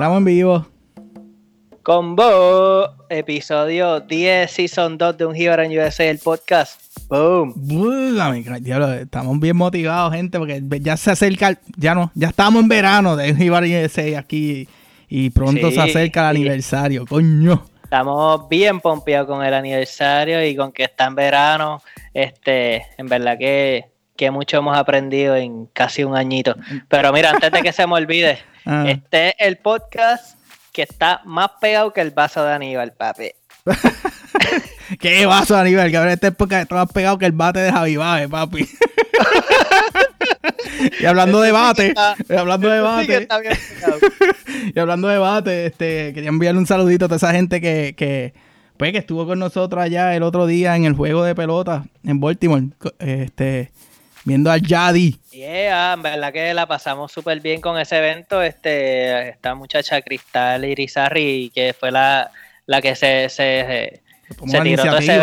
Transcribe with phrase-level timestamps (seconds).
[0.00, 0.66] Estamos en vivo.
[1.82, 6.80] Combo, episodio 10, Season 2 de Un Hero en USA, el podcast.
[7.06, 7.52] Boom.
[8.62, 13.14] Diablo, estamos bien motivados, gente, porque ya se acerca, ya no, ya estamos en verano
[13.14, 14.66] de Un Hero en USA aquí
[15.06, 17.66] y pronto se acerca el aniversario, coño.
[17.84, 21.82] Estamos bien pompeados con el aniversario y con que está en verano.
[22.14, 26.56] Este, en verdad que, que mucho hemos aprendido en casi un añito.
[26.88, 28.84] Pero mira, antes de que se me olvide, Ah.
[28.86, 30.36] Este es el podcast
[30.72, 33.30] que está más pegado que el vaso de Aníbal, papi.
[35.00, 35.92] ¿Qué vaso de Aníbal?
[35.92, 38.68] Cabrón, este podcast está más pegado que el bate de Javi Baje, papi.
[41.00, 41.94] y hablando de bate,
[42.28, 43.28] y hablando de bate,
[44.74, 48.34] y hablando de bate, este, quería enviarle un saludito a toda esa gente que, que,
[48.76, 52.20] pues, que estuvo con nosotros allá el otro día en el juego de pelota en
[52.20, 52.68] Baltimore.
[52.98, 53.72] Este,
[54.24, 55.18] viendo al Yadi.
[55.30, 58.42] Yeah, en verdad que la pasamos súper bien con ese evento.
[58.42, 62.30] Este, esta muchacha Cristal Irizarri, que fue la,
[62.66, 64.02] la que se, se,
[64.46, 65.20] se, tiró todo ese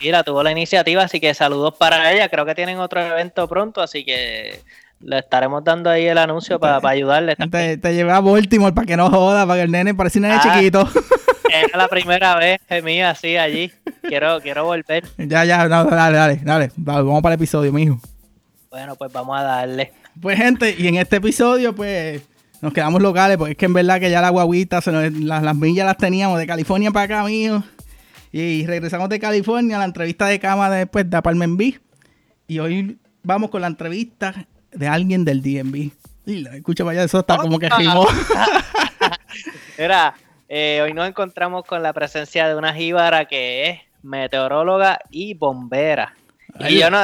[0.00, 2.28] Y la tuvo la iniciativa, así que saludos para ella.
[2.28, 4.60] Creo que tienen otro evento pronto, así que
[5.00, 7.36] le estaremos dando ahí el anuncio para, ayudarle.
[7.36, 10.22] Te, te llevé a Baltimore para que no joda, para que el nene parece un
[10.22, 10.88] nene ah, chiquito.
[11.50, 13.70] Era la primera vez mía así allí.
[14.08, 15.04] Quiero, quiero volver.
[15.18, 16.70] Ya, ya, dale, dale, dale.
[16.76, 17.98] Vamos para el episodio, mijo.
[18.70, 19.92] Bueno, pues vamos a darle.
[20.20, 22.22] Pues, gente, y en este episodio, pues,
[22.60, 25.96] nos quedamos locales, porque es que en verdad que ya la guaguita, las, millas las
[25.96, 27.62] teníamos de California para acá, mijo.
[28.32, 31.80] Y regresamos de California a la entrevista de cama después de Apartment B.
[32.48, 35.90] Y hoy vamos con la entrevista de alguien del DMV.
[36.26, 38.06] Y escucha, vaya, eso está como que rimó.
[39.78, 40.14] Mira,
[40.48, 46.14] eh, hoy nos encontramos con la presencia de una jíbara que es meteoróloga y bombera.
[46.68, 46.98] Y yo, no,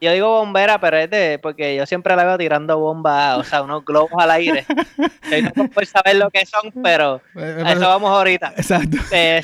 [0.00, 3.62] yo digo bombera, pero es de, porque yo siempre la veo tirando bombas, o sea,
[3.62, 4.64] unos globos al aire.
[5.56, 8.52] no puedo saber lo que son, pero a eso vamos ahorita.
[8.56, 8.98] Exacto.
[9.10, 9.42] Eh,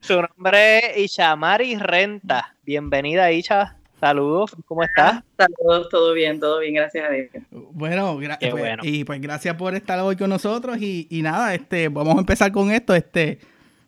[0.00, 2.54] su, nombre es Ishamari Renta.
[2.64, 3.76] Bienvenida, Isha.
[4.00, 5.22] Saludos, ¿cómo estás?
[5.36, 7.28] Saludos, todo bien, todo bien, gracias a Dios.
[7.50, 8.18] Bueno,
[8.50, 12.50] pues, y pues gracias por estar hoy con nosotros y, nada, este, vamos a empezar
[12.50, 13.38] con esto, este,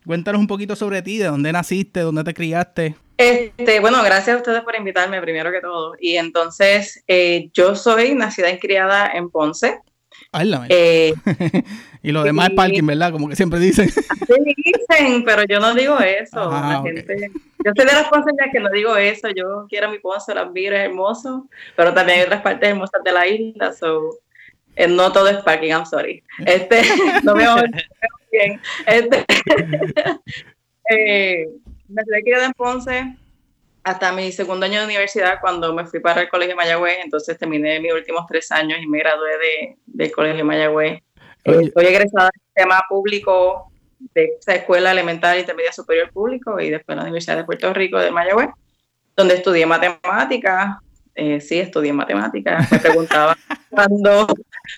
[0.05, 2.95] cuéntanos un poquito sobre ti, de dónde naciste, dónde te criaste.
[3.17, 5.95] Este, bueno, gracias a ustedes por invitarme primero que todo.
[5.99, 9.79] Y entonces, eh, yo soy nacida y criada en Ponce.
[10.69, 11.13] Eh,
[12.03, 13.11] y lo demás es parking, ¿verdad?
[13.11, 13.87] Como que siempre dicen.
[13.89, 16.49] Así dicen, pero yo no digo eso.
[16.49, 17.31] la gente,
[17.63, 19.29] yo soy de las ya que no digo eso.
[19.29, 23.27] Yo quiero mi Ponce, las es hermoso, pero también hay otras partes hermosas de la
[23.27, 23.73] isla.
[23.73, 24.19] So,
[24.89, 26.23] no todo es parking, I'm sorry.
[26.45, 26.81] Este,
[27.23, 27.55] no me veo
[28.31, 28.61] bien.
[28.87, 29.25] Este,
[30.89, 31.47] eh,
[31.87, 33.17] me quedé en Ponce
[33.83, 37.79] hasta mi segundo año de universidad, cuando me fui para el Colegio Mayagüez, entonces terminé
[37.81, 41.01] mis últimos tres años y me gradué de, del Colegio Mayagüez.
[41.43, 43.71] Estoy Soy egresada del sistema público
[44.13, 47.99] de esa escuela elemental intermedia superior público y después en la Universidad de Puerto Rico
[47.99, 48.49] de Mayagüez,
[49.17, 50.77] donde estudié matemáticas,
[51.15, 52.71] eh, sí, estudié matemáticas.
[52.71, 53.35] Me preguntaban
[53.69, 54.27] cuando,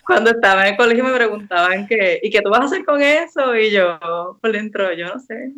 [0.05, 3.01] cuando estaba en el colegio, me preguntaban que, ¿y qué tú vas a hacer con
[3.01, 3.55] eso?
[3.55, 3.99] Y yo,
[4.41, 5.51] por dentro, yo no sé.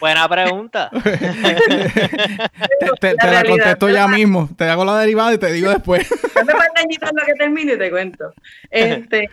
[0.00, 0.90] buena pregunta.
[3.00, 4.48] te, la contesto ya mismo.
[4.56, 6.08] Te hago la derivada y te digo después.
[6.38, 8.32] No me lo que termine y te cuento.
[8.70, 9.28] Este,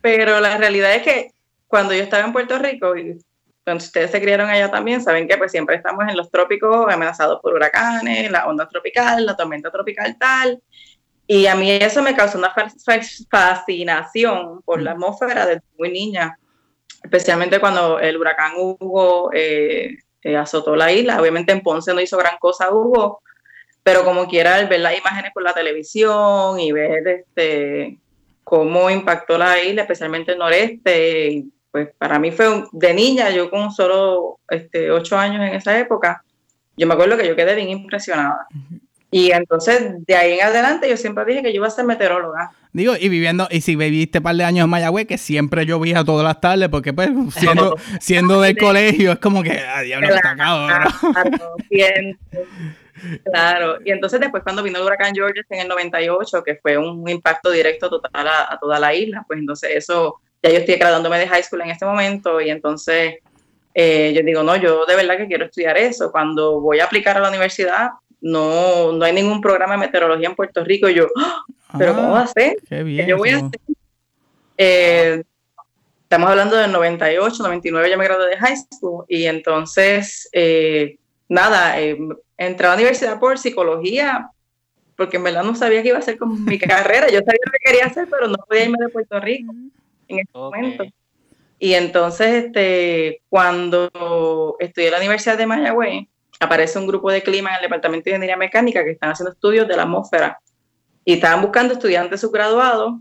[0.00, 1.32] pero la realidad es que
[1.66, 3.18] cuando yo estaba en Puerto Rico, y
[3.64, 7.40] cuando ustedes se criaron allá también, saben que pues siempre estamos en los trópicos amenazados
[7.42, 10.62] por huracanes, la onda tropical, la tormenta tropical tal.
[11.26, 12.54] Y a mí eso me causó una
[13.30, 16.38] fascinación por la atmósfera desde muy niña,
[17.02, 21.20] especialmente cuando el huracán Hugo eh, eh, azotó la isla.
[21.20, 23.22] Obviamente en Ponce no hizo gran cosa Hugo,
[23.82, 27.98] pero como quiera, ver las imágenes por la televisión y ver este,
[28.44, 33.72] cómo impactó la isla, especialmente el noreste, pues para mí fue de niña, yo con
[33.72, 36.24] solo este, ocho años en esa época,
[36.76, 38.46] yo me acuerdo que yo quedé bien impresionada.
[39.10, 42.50] Y entonces, de ahí en adelante, yo siempre dije que yo iba a ser meteoróloga.
[42.72, 46.04] Digo, y viviendo, y si viviste un par de años en Mayagüez, que siempre llovía
[46.04, 50.34] todas las tardes, porque pues, siendo, siendo del colegio, es como que, ah, diablo, está
[50.34, 50.90] Claro,
[53.24, 53.78] claro.
[53.84, 57.50] Y entonces después cuando vino el huracán George en el 98, que fue un impacto
[57.50, 61.42] directo total a toda la isla, pues entonces eso ya yo estoy graduándome de high
[61.42, 63.16] school en este momento y entonces
[63.78, 66.10] eh, yo digo, no, yo de verdad que quiero estudiar eso.
[66.10, 67.90] Cuando voy a aplicar a la universidad,
[68.26, 70.88] no, no hay ningún programa de meteorología en Puerto Rico.
[70.88, 71.44] Y yo, ¡Ah!
[71.78, 72.56] ¿pero cómo va a ser?
[72.68, 73.60] Qué bien, yo voy a hacer?
[74.58, 75.22] Eh,
[76.02, 81.80] estamos hablando del 98, 99, yo me gradué de high school y entonces, eh, nada,
[81.80, 81.98] eh,
[82.36, 84.30] entré a la universidad por psicología,
[84.96, 87.06] porque en verdad no sabía qué iba a hacer con mi carrera.
[87.08, 89.54] Yo sabía lo que quería hacer, pero no podía irme de Puerto Rico
[90.08, 90.84] en ese momento.
[91.60, 96.06] Y entonces, este, cuando estudié en la Universidad de Mayagüez,
[96.40, 99.66] aparece un grupo de clima en el Departamento de Ingeniería Mecánica que están haciendo estudios
[99.68, 100.38] de la atmósfera
[101.04, 102.94] y estaban buscando estudiantes subgraduados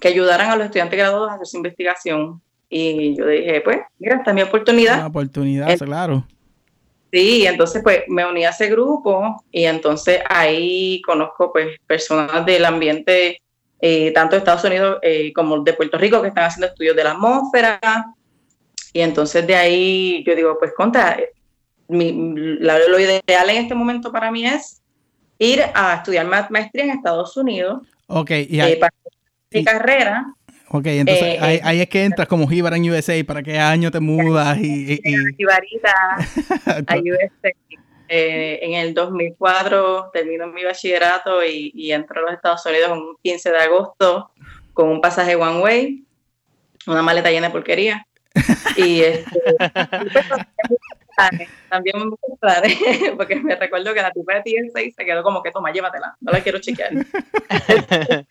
[0.00, 2.40] que ayudaran a los estudiantes graduados a hacer su investigación.
[2.68, 4.98] Y yo dije, pues, mira, esta es mi oportunidad.
[4.98, 6.24] Una oportunidad, claro.
[7.10, 12.66] Sí, entonces pues me uní a ese grupo y entonces ahí conozco pues personas del
[12.66, 13.40] ambiente,
[13.80, 17.04] eh, tanto de Estados Unidos eh, como de Puerto Rico, que están haciendo estudios de
[17.04, 17.80] la atmósfera.
[18.92, 21.18] Y entonces de ahí yo digo, pues conta,
[21.88, 24.82] mi, lo ideal en este momento para mí es
[25.38, 27.86] ir a estudiar maestría en Estados Unidos.
[28.06, 28.94] Ok, y eh, para
[29.50, 30.34] mi carrera.
[30.70, 33.90] Ok, entonces eh, ahí, ahí, es que entras como Jibar en USA, ¿para qué año
[33.90, 34.58] te mudas?
[34.58, 35.00] Y, y,
[35.36, 35.94] Jibarita
[36.86, 37.52] a USA.
[38.10, 43.16] Eh, en el 2004 termino mi bachillerato y, y entro a los Estados Unidos un
[43.22, 44.30] 15 de agosto
[44.72, 46.04] con un pasaje one way,
[46.86, 48.06] una maleta llena de porquería.
[48.76, 49.40] y este,
[51.68, 52.78] también me planes,
[53.16, 56.32] porque me recuerdo que la tipa de TSA se quedó como que toma, llévatela, no
[56.32, 56.92] la quiero chequear.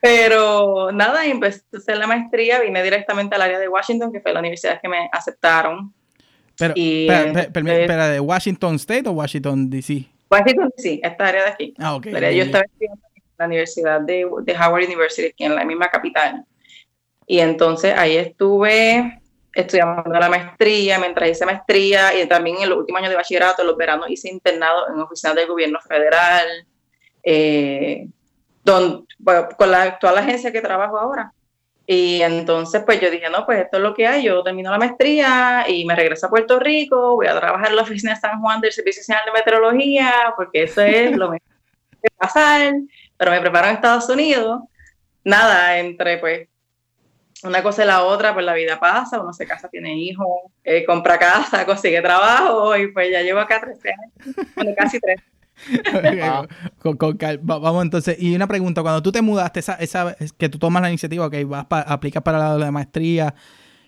[0.00, 4.32] Pero nada, empecé a hacer la maestría, vine directamente al área de Washington, que fue
[4.32, 5.92] la universidad que me aceptaron.
[6.56, 10.04] Pero, espera, ¿de Washington State o Washington DC?
[10.30, 11.74] Washington DC, esta área de aquí.
[11.78, 12.06] Ah, ok.
[12.06, 16.44] Yo estaba estudiando en la Universidad de, de Howard University, aquí en la misma capital.
[17.26, 19.20] Y entonces ahí estuve
[19.60, 23.68] estudiando la maestría, mientras hice maestría y también en los últimos años de bachillerato, en
[23.68, 26.46] los veranos hice internado en oficinas del gobierno federal,
[27.22, 28.08] eh,
[28.64, 29.06] con
[29.70, 31.32] la actual agencia que trabajo ahora.
[31.90, 34.24] Y entonces, pues yo dije, no, pues esto es lo que hay.
[34.24, 37.14] Yo termino la maestría y me regreso a Puerto Rico.
[37.14, 40.64] Voy a trabajar en la oficina de San Juan del Servicio Nacional de Meteorología, porque
[40.64, 41.48] eso es lo mejor
[42.02, 42.74] que pasar.
[43.16, 44.60] Pero me preparo en Estados Unidos.
[45.24, 46.48] Nada, entre pues
[47.44, 50.26] una cosa y la otra, pues la vida pasa, uno se casa, tiene hijos,
[50.64, 53.90] eh, compra casa, consigue trabajo y pues ya llevo acá 13
[54.56, 55.20] años, casi tres.
[57.42, 60.88] vamos entonces, y una pregunta, cuando tú te mudaste, esa, esa, que tú tomas la
[60.88, 63.34] iniciativa, que vas a aplicar para la, la maestría,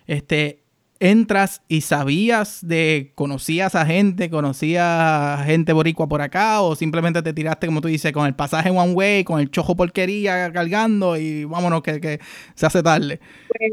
[0.07, 0.65] este,
[1.01, 7.33] entras y sabías de, conocías a gente, conocías gente boricua por acá, o simplemente te
[7.33, 11.47] tiraste, como tú dices, con el pasaje one way, con el chojo porquería cargando y
[11.47, 12.21] vámonos que,
[12.55, 13.19] se hace tarde.
[13.49, 13.73] Pues,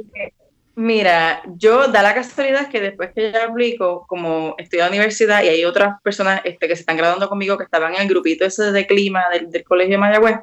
[0.76, 5.44] mira, yo da la casualidad que después que ya aplico, como estoy en la universidad
[5.44, 8.46] y hay otras personas este, que se están graduando conmigo que estaban en el grupito
[8.46, 10.38] ese de clima del, colegio de Mayagüez,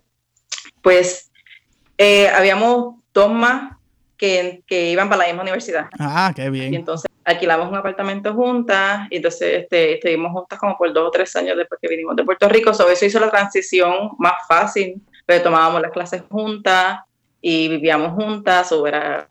[0.83, 1.31] pues
[1.97, 3.74] eh, habíamos dos más
[4.17, 5.87] que, iban para la misma universidad.
[5.99, 6.73] Ah, qué bien.
[6.73, 11.11] Y entonces alquilamos un apartamento juntas y entonces este, estuvimos juntas como por dos o
[11.11, 12.75] tres años después que vinimos de Puerto Rico.
[12.75, 17.01] Sobre eso hizo la transición más fácil, pero tomábamos las clases juntas
[17.41, 19.29] y vivíamos juntas, o era,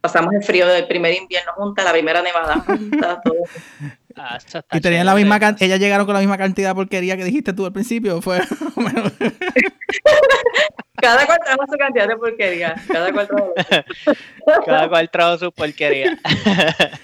[0.00, 3.34] pasamos el frío del primer invierno juntas, la primera nevada juntas, todo.
[4.16, 4.38] Ah,
[4.72, 7.64] y tenían la misma ella llegaron con la misma cantidad de porquería que dijiste tú
[7.64, 8.40] al principio, fue
[11.00, 12.74] Cada cual trajo su cantidad de porquería.
[12.92, 13.54] Cada cual trajo,
[14.66, 16.18] Cada cual trajo su porquería.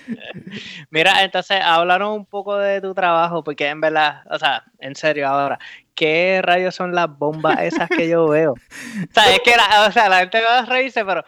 [0.91, 5.29] Mira, entonces, hablaron un poco de tu trabajo, porque en verdad, o sea, en serio
[5.29, 5.59] ahora,
[5.95, 8.53] ¿qué rayos son las bombas esas que yo veo?
[8.53, 11.25] O sea, es que la, o sea, la gente va a reírse, pero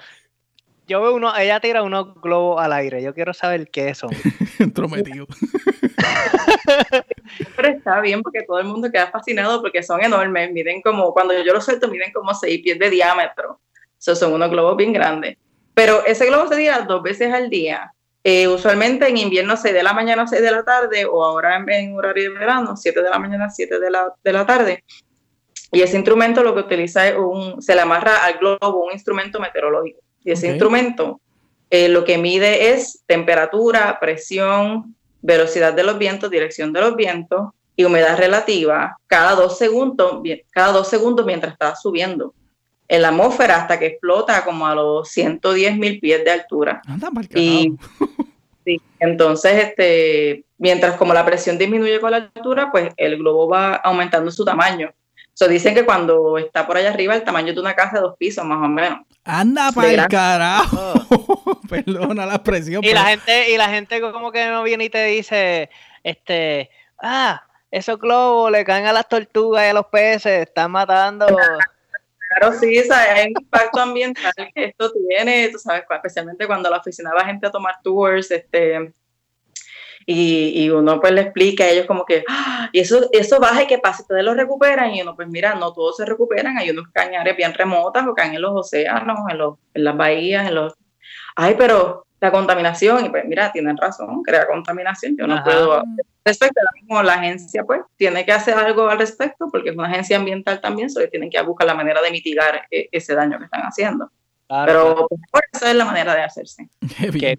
[0.88, 3.02] yo veo uno, ella tira unos globos al aire.
[3.02, 4.10] Yo quiero saber qué son.
[4.58, 5.26] Entrometido.
[7.56, 10.52] Pero está bien porque todo el mundo queda fascinado porque son enormes.
[10.52, 13.60] Miden como, cuando yo los suelto, miden como 6 pies de diámetro.
[13.98, 15.36] Eso son unos globos bien grandes.
[15.74, 17.92] Pero ese globo se tira dos veces al día.
[18.24, 21.96] Eh, usualmente en invierno 6 de la mañana, 6 de la tarde, o ahora en,
[21.96, 24.84] horario de verano, 7 de la mañana, 7 de la, de la tarde.
[25.70, 29.38] Y ese instrumento lo que utiliza es un, se le amarra al globo un instrumento
[29.38, 30.00] meteorológico.
[30.24, 31.20] Y ese instrumento
[31.70, 37.50] eh, lo que mide es temperatura, presión, velocidad de los vientos, dirección de los vientos
[37.76, 40.20] y humedad relativa cada dos segundos,
[40.50, 42.34] cada dos segundos mientras está subiendo
[42.88, 46.80] en la atmósfera hasta que explota como a los 110 mil pies de altura.
[47.34, 47.74] y
[48.64, 53.74] sí, entonces, este, mientras como la presión disminuye con la altura, pues el globo va
[53.74, 54.90] aumentando su tamaño.
[55.38, 58.16] So, dicen que cuando está por allá arriba, el tamaño de una casa de dos
[58.18, 59.06] pisos, más o menos.
[59.22, 60.94] Anda para el carajo.
[61.70, 62.82] Perdona la presión.
[62.82, 65.70] Y la gente, y la gente como que no viene y te dice,
[66.02, 67.40] este, ah,
[67.70, 71.26] esos globos le caen a las tortugas y a los peces, están matando.
[71.28, 73.08] Claro, sí, ¿sabes?
[73.08, 77.46] hay un impacto ambiental que esto tiene, tú sabes, especialmente cuando la oficina va gente
[77.46, 78.92] a tomar tours, este,
[80.10, 82.70] y, y, uno pues le explica a ellos como que, ¡Ah!
[82.72, 85.74] y eso, eso baja y que pasa, ustedes lo recuperan, y uno pues mira, no
[85.74, 89.58] todos se recuperan, hay unos cañares bien remotas o caen en los océanos, en, los,
[89.74, 90.72] en las bahías, en los...
[91.36, 95.82] Ay, pero la contaminación, y pues mira, tienen razón, crea contaminación, yo no puedo...
[96.24, 99.88] Respecto a mismo, la agencia pues tiene que hacer algo al respecto, porque es una
[99.88, 103.44] agencia ambiental también, solo tienen que buscar la manera de mitigar e, ese daño que
[103.44, 104.10] están haciendo.
[104.48, 106.68] Pero por eso es la manera de hacerse.
[107.08, 107.36] Okay,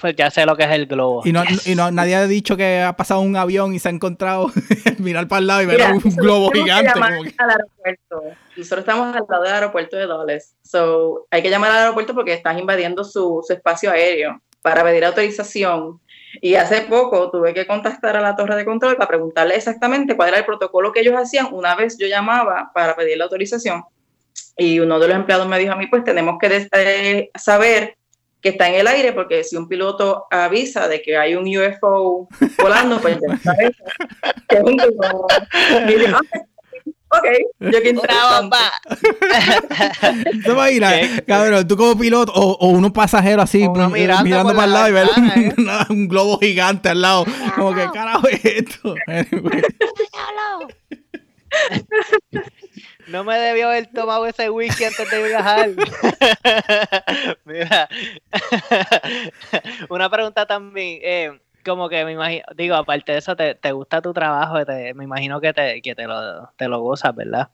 [0.00, 1.22] pues ya sé lo que es el globo.
[1.24, 3.92] Y, no, y no, nadie ha dicho que ha pasado un avión y se ha
[3.92, 4.50] encontrado
[4.98, 6.90] mirar para el lado y ver un globo gigante.
[6.90, 8.22] al aeropuerto.
[8.56, 10.56] Nosotros estamos al lado del aeropuerto de Dulles.
[10.64, 15.04] So, hay que llamar al aeropuerto porque estás invadiendo su, su espacio aéreo para pedir
[15.04, 16.00] autorización.
[16.40, 20.30] Y hace poco tuve que contactar a la torre de control para preguntarle exactamente cuál
[20.30, 23.84] era el protocolo que ellos hacían una vez yo llamaba para pedir la autorización
[24.56, 27.96] y uno de los empleados me dijo a mí, pues tenemos que eh, saber
[28.42, 32.28] que está en el aire, porque si un piloto avisa de que hay un UFO
[32.62, 33.70] volando, pues ya sabes
[34.48, 34.80] que es un
[36.14, 36.20] ah,
[37.08, 37.26] ok,
[37.60, 38.00] yo quiero
[38.36, 38.72] bomba.
[40.44, 44.72] ¿Te imaginas, cabrón, tú como piloto o, o unos pasajeros así mirando, mirando para el
[44.72, 45.06] lado y ver
[45.36, 45.54] ¿eh?
[45.90, 47.24] un, globo gigante al lado?
[47.54, 48.94] Como que carajo es esto.
[53.12, 55.68] No me debió haber tomado ese whisky antes de viajar.
[57.44, 57.86] Mira,
[59.90, 64.14] una pregunta también, eh, como que me imagino, digo, aparte de eso, ¿te, gusta tu
[64.14, 64.54] trabajo?
[64.94, 67.50] me imagino que, te, que te, lo, te lo gozas, ¿verdad?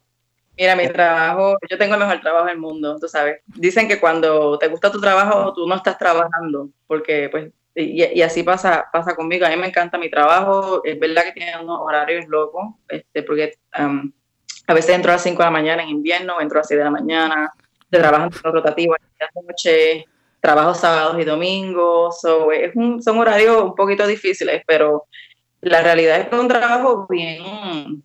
[0.57, 3.41] Mira, mi trabajo, yo tengo el mejor trabajo del mundo, tú sabes.
[3.47, 8.45] Dicen que cuando te gusta tu trabajo, tú no estás trabajando, porque pues, y, así
[8.45, 9.45] pasa, pasa conmigo.
[9.45, 13.55] A mí me encanta mi trabajo, es verdad que tiene unos horarios locos, este, porque
[13.79, 14.13] um,
[14.69, 16.79] a veces entro a las 5 de la mañana en invierno, entro a las 6
[16.79, 17.53] de la mañana,
[17.91, 20.05] de trabajo en rotativo de noche,
[20.41, 22.21] trabajo sábados y domingos,
[22.53, 25.07] es un, son horarios un poquito difíciles, pero
[25.63, 28.03] la realidad es que es un trabajo bien,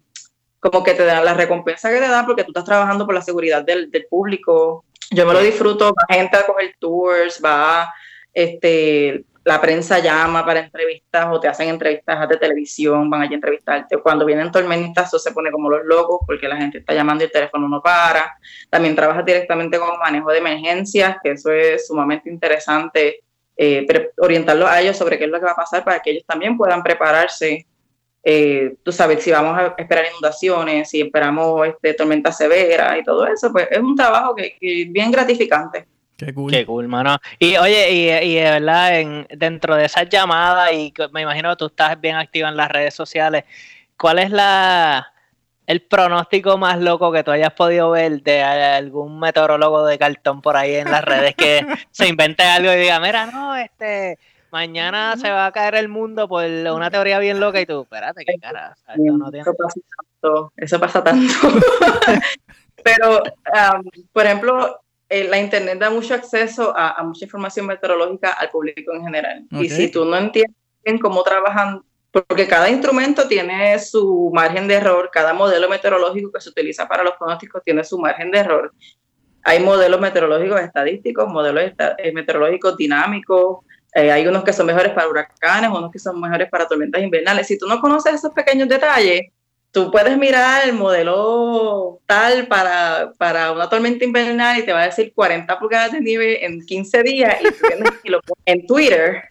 [0.62, 3.22] como que te da la recompensa que te da porque tú estás trabajando por la
[3.22, 4.86] seguridad del, del público.
[5.12, 7.94] Yo me lo disfruto, va gente a coger tours, va
[8.34, 13.36] este, la prensa llama para entrevistas o te hacen entrevistas de televisión, van allí a
[13.36, 13.98] entrevistarte.
[13.98, 17.28] Cuando vienen tormentas, eso se pone como los locos porque la gente está llamando y
[17.28, 18.38] el teléfono no para.
[18.70, 23.20] También trabajas directamente con manejo de emergencias, que eso es sumamente interesante,
[23.58, 23.86] eh,
[24.18, 26.58] orientarlos a ellos sobre qué es lo que va a pasar para que ellos también
[26.58, 27.68] puedan prepararse.
[28.24, 33.28] Eh, tú sabes, si vamos a esperar inundaciones, si esperamos este, tormentas severas y todo
[33.28, 35.86] eso, pues es un trabajo que, que bien gratificante.
[36.26, 36.52] Qué cool.
[36.52, 37.18] Qué cool, mano.
[37.40, 41.56] Y oye, y, y de verdad, en, dentro de esas llamadas, y me imagino que
[41.58, 43.44] tú estás bien activa en las redes sociales,
[43.98, 45.14] ¿cuál es la
[45.66, 50.58] el pronóstico más loco que tú hayas podido ver de algún meteorólogo de cartón por
[50.58, 51.62] ahí en las redes que
[51.92, 54.18] se invente algo y diga, mira, no, este,
[54.52, 58.26] mañana se va a caer el mundo por una teoría bien loca y tú, espérate,
[58.26, 58.76] qué cara.
[58.88, 61.34] Eso pasa tanto, eso pasa tanto.
[62.84, 63.24] Pero,
[64.12, 64.83] por ejemplo,
[65.14, 69.46] eh, la Internet da mucho acceso a, mucha información meteorológica al público en general.
[69.52, 74.74] Y si tú no entiendes bien cómo trabajan, porque cada instrumento tiene su margen de
[74.74, 78.74] error, cada modelo meteorológico que se utiliza para los pronósticos tiene su margen de error.
[79.44, 81.64] Hay modelos meteorológicos estadísticos, modelos
[82.00, 83.60] eh, meteorológicos dinámicos,
[83.94, 87.46] eh, hay unos que son mejores para huracanes, unos que son mejores para tormentas invernales.
[87.46, 89.22] Si tú no conoces esos pequeños detalles,
[89.74, 94.86] tú puedes mirar el modelo tal para, para, una tormenta invernal y te va a
[94.86, 97.36] decir 40 pulgadas de nieve en 15 días
[98.04, 99.24] y, lo pones en Twitter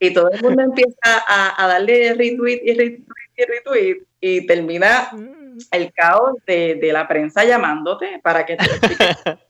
[0.00, 3.04] y todo el mundo empieza a, darle retweet y retweet
[3.36, 5.58] y retweet y termina mm.
[5.70, 9.16] el caos de, de la prensa llamándote para que te expliques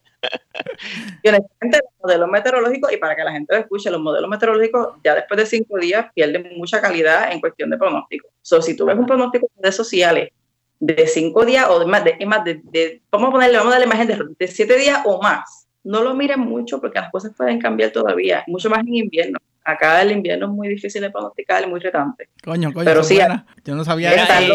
[1.22, 4.96] y honestamente, los modelos meteorológicos, y para que la gente lo escuche, los modelos meteorológicos
[5.04, 8.28] ya después de cinco días pierden mucha calidad en cuestión de pronóstico.
[8.42, 10.30] So, si tú ves un pronóstico de redes sociales
[10.80, 13.86] de cinco días o de más, de, más de, vamos a ponerle, vamos a darle
[13.86, 17.58] imagen de, de siete días o más, no lo miren mucho porque las cosas pueden
[17.60, 19.38] cambiar todavía, mucho más en invierno.
[19.64, 22.28] Acá el invierno es muy difícil de pronosticar, es muy retante.
[22.42, 23.18] Coño, coño, pero sí,
[23.64, 24.54] yo no sabía eso.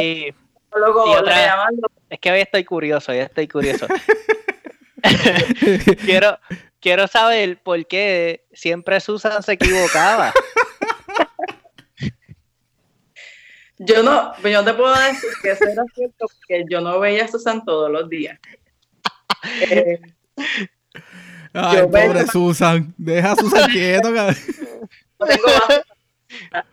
[2.09, 3.85] es que hoy estoy curioso, hoy estoy curioso.
[6.05, 6.39] quiero,
[6.79, 10.33] quiero saber por qué siempre Susan se equivocaba.
[13.79, 17.27] Yo no, yo te puedo decir que eso era cierto porque yo no veía a
[17.27, 18.39] Susan todos los días.
[19.69, 19.99] Eh,
[21.51, 24.09] Ay, pobre Susan, deja a Susan quieto.
[24.09, 25.47] No tengo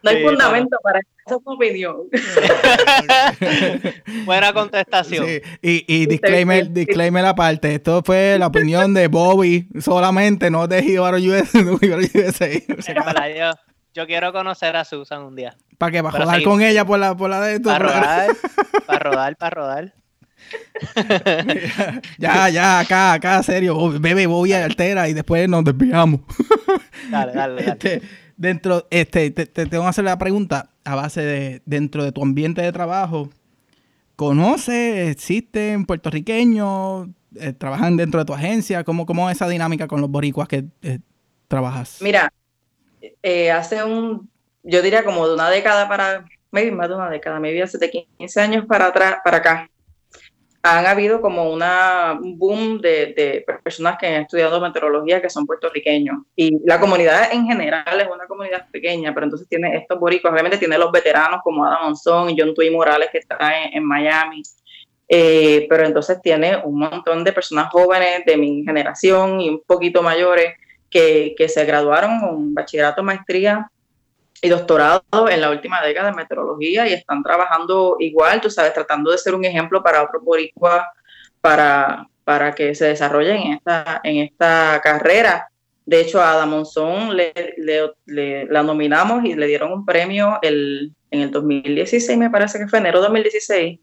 [0.02, 1.97] No hay fundamento para esa opinión.
[4.25, 5.26] Buena contestación.
[5.62, 11.19] Y, y disclaimer, disclaimer aparte, esto fue la opinión de Bobby solamente, no de Hibaro
[11.19, 12.49] USA.
[13.37, 13.52] yo,
[13.95, 15.57] yo quiero conocer a Susan un día.
[15.79, 16.02] ¿Para qué?
[16.02, 17.71] ¿Para rodar con ella por la, por la de esto?
[17.71, 18.37] Para rodar,
[18.87, 19.95] para rodar, para rodar.
[22.19, 23.99] ya, ya, acá, acá, serio.
[23.99, 26.21] Bebe, voy a altera y después nos desviamos.
[27.11, 27.73] dale, dale, dale.
[27.73, 28.02] Este,
[28.40, 32.62] dentro, este, te, tengo que hacer la pregunta a base de, dentro de tu ambiente
[32.62, 33.28] de trabajo,
[34.16, 38.82] ¿conoces, existen puertorriqueños, eh, trabajan dentro de tu agencia?
[38.82, 41.00] ¿Cómo, cómo es esa dinámica con los boricuas que eh,
[41.49, 41.99] trabajas?
[42.00, 42.32] Mira,
[43.23, 44.30] eh, hace un,
[44.62, 47.90] yo diría como de una década para, maybe más de una década, maybe hace de
[47.90, 49.70] 15 años para atrás, para acá,
[50.62, 56.19] han habido como una, un boom de, personas que han estudiado meteorología que son puertorriqueños.
[56.37, 60.59] Y la comunidad en general es una comunidad pequeña, pero entonces tiene estos boricos, obviamente
[60.59, 63.38] tiene los veteranos como Adam Monzón y John Tui Morales que está
[63.73, 64.43] en, Miami.
[65.09, 70.02] Eh, pero entonces tiene un montón de personas jóvenes de mi generación y un poquito
[70.02, 70.55] mayores
[70.90, 73.71] que, que se graduaron con bachillerato, maestría
[74.42, 79.11] y doctorado en la última década de meteorología y están trabajando igual, tú sabes, tratando
[79.11, 80.85] de ser un ejemplo para otros boricuas
[81.40, 85.49] para, para que se desarrollen en esta, en esta carrera.
[85.85, 87.32] De hecho, a Adamonzón le,
[88.06, 92.68] le, la nominamos y le dieron un premio el, en el 2016, me parece que
[92.68, 93.80] fue enero de 2016,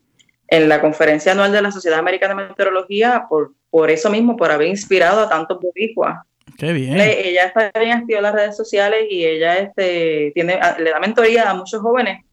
[0.49, 4.51] en la conferencia anual de la Sociedad Americana de Meteorología, por, por eso mismo, por
[4.51, 6.19] haber inspirado a tantos boricuas
[6.57, 6.99] Qué bien.
[6.99, 11.49] ella está bien activa en las redes sociales y ella este, tiene, le da mentoría
[11.49, 12.26] a muchos jóvenes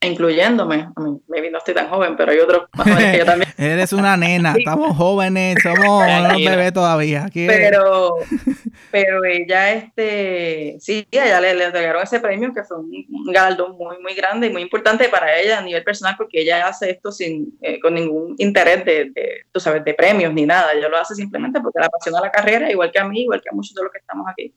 [0.00, 0.88] incluyéndome.
[0.94, 3.50] A mí, maybe no estoy tan joven, pero hay otros más jóvenes que yo también.
[3.58, 7.28] Eres una nena, estamos jóvenes, somos unos bebés todavía.
[7.32, 8.16] pero,
[8.90, 12.90] pero ella, este, sí, ella le, le entregaron ese premio que fue un,
[13.32, 16.90] galardón muy, muy grande y muy importante para ella a nivel personal porque ella hace
[16.90, 19.12] esto sin, eh, con ningún interés de,
[19.52, 20.72] tú sabes, de premios ni nada.
[20.72, 23.48] Ella lo hace simplemente porque le apasiona la carrera, igual que a mí, igual que
[23.50, 24.52] a muchos de los que estamos aquí.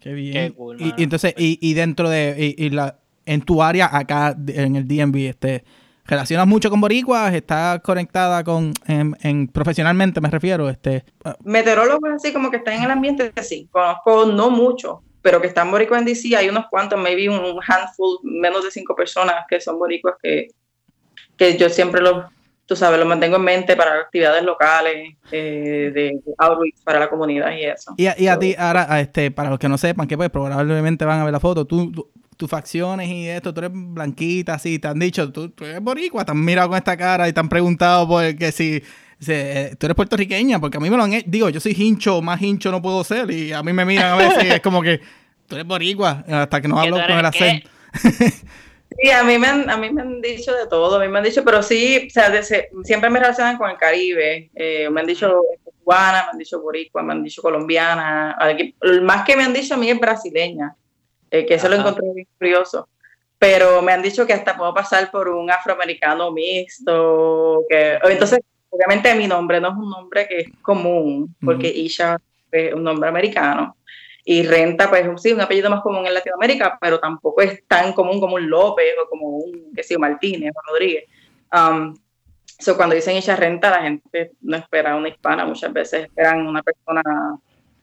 [0.00, 0.54] Qué bien.
[0.78, 5.16] y, entonces, y, y dentro de, y, la, en tu área acá en el DMV,
[5.28, 5.64] este,
[6.04, 11.04] relacionas mucho con boricuas, estás conectada con, en, profesionalmente me refiero, este.
[11.44, 15.70] Meteorólogos así como que están en el ambiente, sí, conozco no mucho, pero que están
[15.70, 19.78] boricuas en DC, hay unos cuantos, maybe un handful, menos de cinco personas que son
[19.78, 20.48] boricuas que,
[21.36, 22.24] que yo siempre los,
[22.66, 27.52] tú sabes, los mantengo en mente para actividades locales, eh, de outreach para la comunidad
[27.52, 27.94] y eso.
[27.96, 31.24] Y a, ti, ahora, este, para los que no sepan, que pues probablemente van a
[31.24, 32.10] ver la foto, tú
[32.42, 36.24] tus facciones y esto, tú eres blanquita, así, te han dicho, tú, tú eres boricua,
[36.24, 38.82] te han mirado con esta cara y te han preguntado por que si,
[39.28, 42.42] eh, tú eres puertorriqueña, porque a mí me lo han digo, yo soy hincho, más
[42.42, 45.00] hincho no puedo ser, y a mí me miran a veces y es como que
[45.46, 47.70] tú eres boricua, hasta que no hablo con el acento.
[49.00, 51.16] Sí, a mí, me han, a mí me han dicho de todo, a mí me
[51.16, 54.50] han dicho, pero sí, o sea, siempre me relacionan con el Caribe.
[54.54, 55.34] Eh, me han dicho
[55.82, 58.36] cubana, me han dicho boricua, me han dicho colombiana.
[59.02, 60.76] Más que me han dicho a mí es brasileña.
[61.32, 62.88] Eh, que eso lo encontré muy curioso.
[63.38, 69.14] Pero me han dicho que hasta puedo pasar por un afroamericano mixto, que entonces obviamente
[69.14, 73.76] mi nombre no es un nombre que es común, porque Isha es un nombre americano.
[74.24, 78.20] Y Renta, pues sí, un apellido más común en Latinoamérica, pero tampoco es tan común
[78.20, 81.04] como un López o como un, que sí, Martínez o Rodríguez.
[81.50, 81.96] Um,
[82.76, 87.02] cuando dicen Isha Renta, la gente no espera una hispana, muchas veces esperan una persona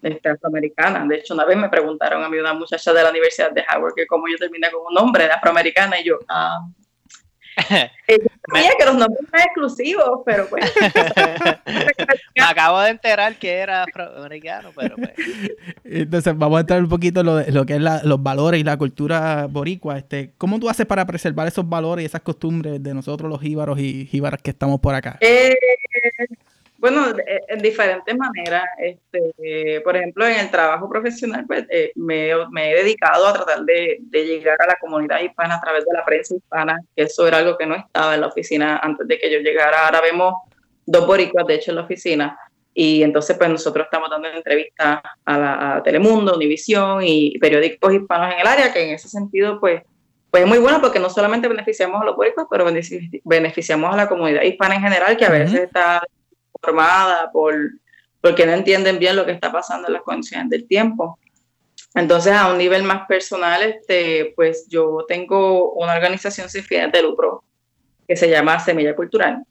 [0.02, 1.06] este, afroamericana.
[1.08, 3.94] De hecho, una vez me preguntaron a mí una muchacha de la Universidad de Howard
[3.96, 6.60] que cómo yo terminé con un nombre de afroamericana y yo, ah.
[8.54, 10.64] sabía que los nombres eran exclusivos, pero pues.
[12.36, 15.12] me acabo de enterar que era afroamericano, pero pues.
[15.84, 18.78] Entonces, vamos a entrar un poquito en lo, lo que es los valores y la
[18.78, 19.98] cultura boricua.
[19.98, 23.80] Este, ¿Cómo tú haces para preservar esos valores y esas costumbres de nosotros, los jíbaros
[23.80, 25.18] y jíbaras que estamos por acá?
[25.22, 25.56] Eh,
[26.80, 27.08] bueno,
[27.48, 28.64] en diferentes maneras.
[28.78, 34.00] Este, por ejemplo, en el trabajo profesional, pues, eh, me, he dedicado a tratar de,
[34.12, 37.58] llegar a la comunidad hispana a través de la prensa hispana, que eso era algo
[37.58, 39.86] que no estaba en la oficina antes de que yo llegara.
[39.86, 40.36] Ahora vemos
[40.86, 42.40] dos boricuas, de hecho, en la oficina.
[42.74, 48.34] Y entonces, pues nosotros estamos dando entrevistas a, la, a Telemundo, Univisión y periódicos hispanos
[48.34, 49.82] en el área, que en ese sentido, pues,
[50.32, 52.66] pues es muy bueno porque no solamente beneficiamos a los boricuas, pero
[53.26, 56.04] beneficiamos a la comunidad hispana en general, que a veces está
[56.62, 57.56] formada por
[58.22, 61.18] porque no entienden bien lo que está pasando en las condiciones del tiempo.
[61.96, 67.02] Entonces, a un nivel más personal, este, pues yo tengo una organización sin fines de
[67.02, 67.44] lucro
[68.08, 69.44] que se llama Semilla Cultural.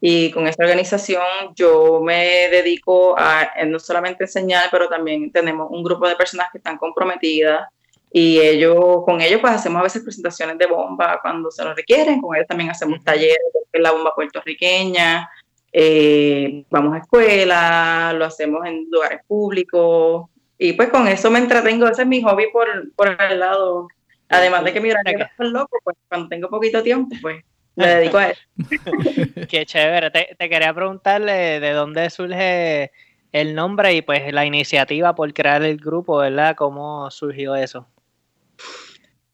[0.00, 1.22] Y con esta organización
[1.54, 6.58] yo me dedico a no solamente enseñar, pero también tenemos un grupo de personas que
[6.58, 7.68] están comprometidas
[8.10, 12.20] Y ellos, con ellos pues hacemos a veces presentaciones de bomba cuando se lo requieren,
[12.20, 13.38] con ellos también hacemos talleres
[13.72, 15.30] de la bomba puertorriqueña,
[15.72, 20.26] eh, vamos a escuela, lo hacemos en lugares públicos,
[20.58, 23.88] y pues con eso me entretengo, ese es mi hobby por, por el lado,
[24.28, 27.42] además de que mi horario es loco, pues cuando tengo poquito tiempo, pues
[27.74, 28.42] me dedico a eso.
[29.48, 32.92] Qué chévere, te, te quería preguntarle de dónde surge
[33.32, 36.54] el nombre y pues la iniciativa por crear el grupo, ¿verdad?
[36.54, 37.88] ¿Cómo surgió eso?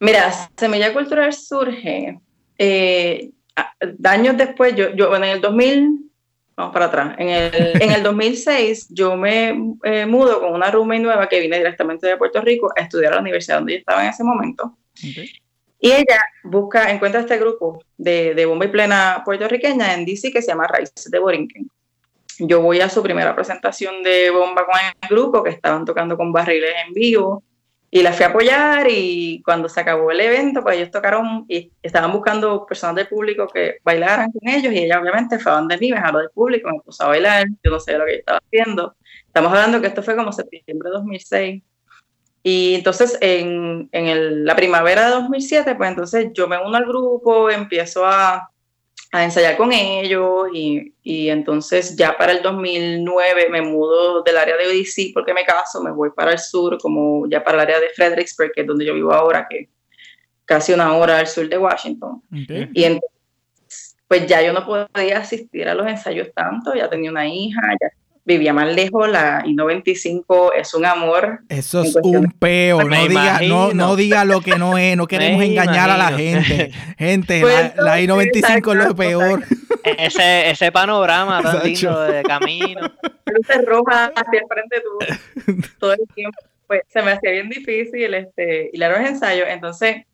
[0.01, 2.21] Mira, Semilla Cultural surge
[2.57, 3.31] eh,
[4.05, 6.08] años después, yo, yo en el 2000,
[6.59, 11.01] vamos para atrás, en el, en el 2006 yo me eh, mudo con una roommate
[11.01, 14.03] nueva que vine directamente de Puerto Rico a estudiar a la universidad donde yo estaba
[14.03, 14.77] en ese momento.
[15.81, 20.43] Y ella busca, encuentra este grupo de, de bomba y plena puertorriqueña en DC que
[20.43, 21.71] se llama Raíces de Borinquen.
[22.41, 26.33] Yo voy a su primera presentación de bomba con el grupo, que estaban tocando con
[26.33, 27.45] barriles en vivo,
[27.91, 31.73] y la fui a apoyar y cuando se acabó el evento, pues ellos tocaron y
[31.83, 35.91] estaban buscando personas del público que bailaran con ellos y ella obviamente fue de mí,
[35.91, 38.41] me jaló del público, me puso a bailar, yo no sé lo que yo estaba
[38.45, 38.95] haciendo.
[39.27, 41.63] Estamos hablando que esto fue como septiembre de 2006.
[42.43, 47.51] Y entonces en, en la primavera de 2007, pues entonces yo me uno al grupo,
[47.51, 48.51] empiezo a,
[49.11, 54.57] a ensayar con ellos y, y, entonces ya para el 2009 me mudo del área
[54.57, 57.81] de ODC porque me caso, me voy para el sur, como ya para el área
[57.81, 59.71] de Fredericksburg, que es donde yo vivo ahora, que
[60.45, 62.23] casi una hora al sur de Washington.
[62.31, 67.27] Y entonces, pues ya yo no podía asistir a los ensayos tanto, ya tenía una
[67.27, 67.89] hija, ya
[68.29, 71.41] vivía más lejos, la I-95 es un amor.
[71.49, 75.43] Eso es un peo, no diga, no, no diga lo que no es, no queremos
[75.43, 76.71] engañar a la gente.
[76.99, 79.43] Gente, pues la, I-95 es lo peor.
[79.83, 82.81] Ese, ese panorama tan lindo de camino.
[83.27, 86.39] Luces rojas hacia el frente tú, todo el tiempo.
[86.67, 90.05] Pues se me hacía bien difícil este, y los ensayos, entonces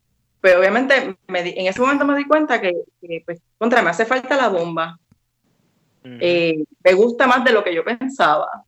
[0.40, 4.04] pues obviamente me en ese momento me di cuenta que, que, pues contra me hace
[4.04, 4.98] falta la bomba
[6.04, 8.64] eh, me gusta más de lo que yo pensaba.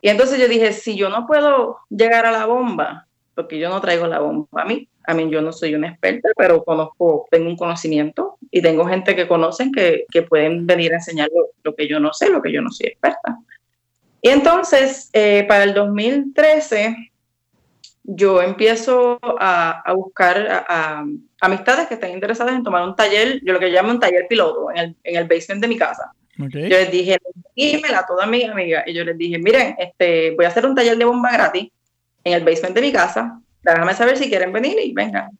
[0.00, 3.80] Y entonces yo dije, si yo no puedo llegar a la bomba, porque yo no
[3.80, 7.48] traigo la bomba a mí, a mí yo no soy una experta, pero conozco, tengo
[7.48, 11.28] un conocimiento y tengo gente que conocen que, que pueden venir a enseñar
[11.62, 13.38] lo, que yo no sé, lo que yo no soy experta.
[14.20, 17.12] Y entonces, eh, para el 2013,
[18.04, 21.04] yo empiezo a, a buscar a,
[21.40, 24.70] amistades que estén interesadas en tomar un taller, yo lo que llamo un taller piloto,
[24.70, 26.12] en el, en el basement de mi casa.
[26.36, 27.18] Yo les dije,
[27.54, 28.84] dímela a todas mis amigas.
[28.86, 31.70] Y yo les dije, miren, este, voy a hacer un taller de bomba gratis
[32.24, 33.38] en el basement de mi casa.
[33.62, 35.30] Déjame saber si quieren venir y vengan.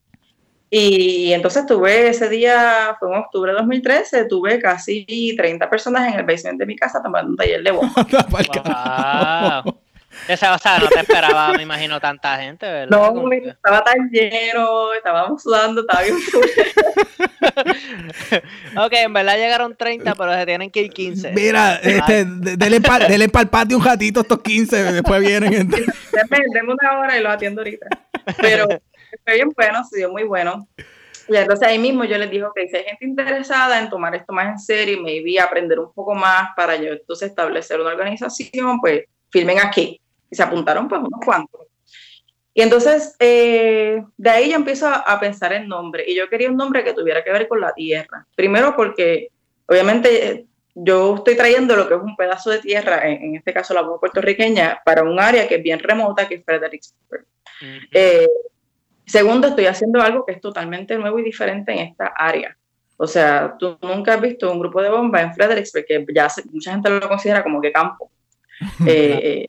[0.70, 6.20] Y entonces tuve ese día, fue en octubre de 2013, tuve casi 30 personas en
[6.20, 9.64] el basement de mi casa tomando un taller de bomba.
[10.28, 13.12] Esa, o sea, no te esperaba, me imagino, tanta gente, ¿verdad?
[13.12, 16.16] No, estaba tan lleno, estábamos sudando, estaba bien
[18.76, 21.32] Ok, en verdad llegaron 30, pero se tienen que ir 15.
[21.32, 25.70] Mira, este, denle para el patio un ratito estos 15, después vienen.
[25.70, 27.86] Denme una hora y lo atiendo ahorita.
[28.40, 28.68] Pero
[29.24, 30.68] fue bien bueno, se dio muy bueno.
[31.28, 34.32] Y entonces ahí mismo yo les dije, que si hay gente interesada en tomar esto
[34.32, 38.80] más en serio y maybe aprender un poco más para yo entonces establecer una organización,
[38.80, 40.00] pues filmen aquí.
[40.32, 41.60] Y se apuntaron pues unos cuantos.
[42.54, 46.04] Y entonces, eh, de ahí yo empiezo a, pensar en nombre.
[46.06, 48.26] Y yo quería un nombre que tuviera que ver con la tierra.
[48.34, 49.28] Primero porque,
[49.66, 53.82] obviamente, yo estoy trayendo lo que es un pedazo de tierra, en, este caso la
[53.82, 57.26] voz puertorriqueña, para un área que es bien remota, que es Fredericksburg.
[57.90, 58.28] Eh,
[59.06, 62.56] segundo, estoy haciendo algo que es totalmente nuevo y diferente en esta área.
[62.98, 66.72] O sea, tú nunca has visto un grupo de bomba en Fredericksburg, que ya mucha
[66.72, 68.10] gente lo considera como que campo.
[68.86, 69.48] Eh,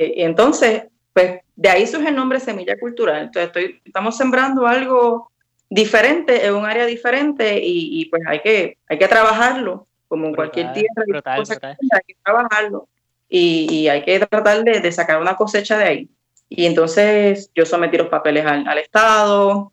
[0.00, 3.24] y entonces, pues de ahí surge el nombre Semilla Cultural.
[3.24, 5.30] Entonces, estoy, estamos sembrando algo
[5.68, 10.72] diferente en un área diferente y, pues hay que, hay que trabajarlo, como en cualquier
[10.72, 12.88] tierra, hay que trabajarlo
[13.28, 16.10] y, hay que tratar de, sacar una cosecha de ahí.
[16.48, 19.70] Y entonces yo sometí los papeles al, Estado,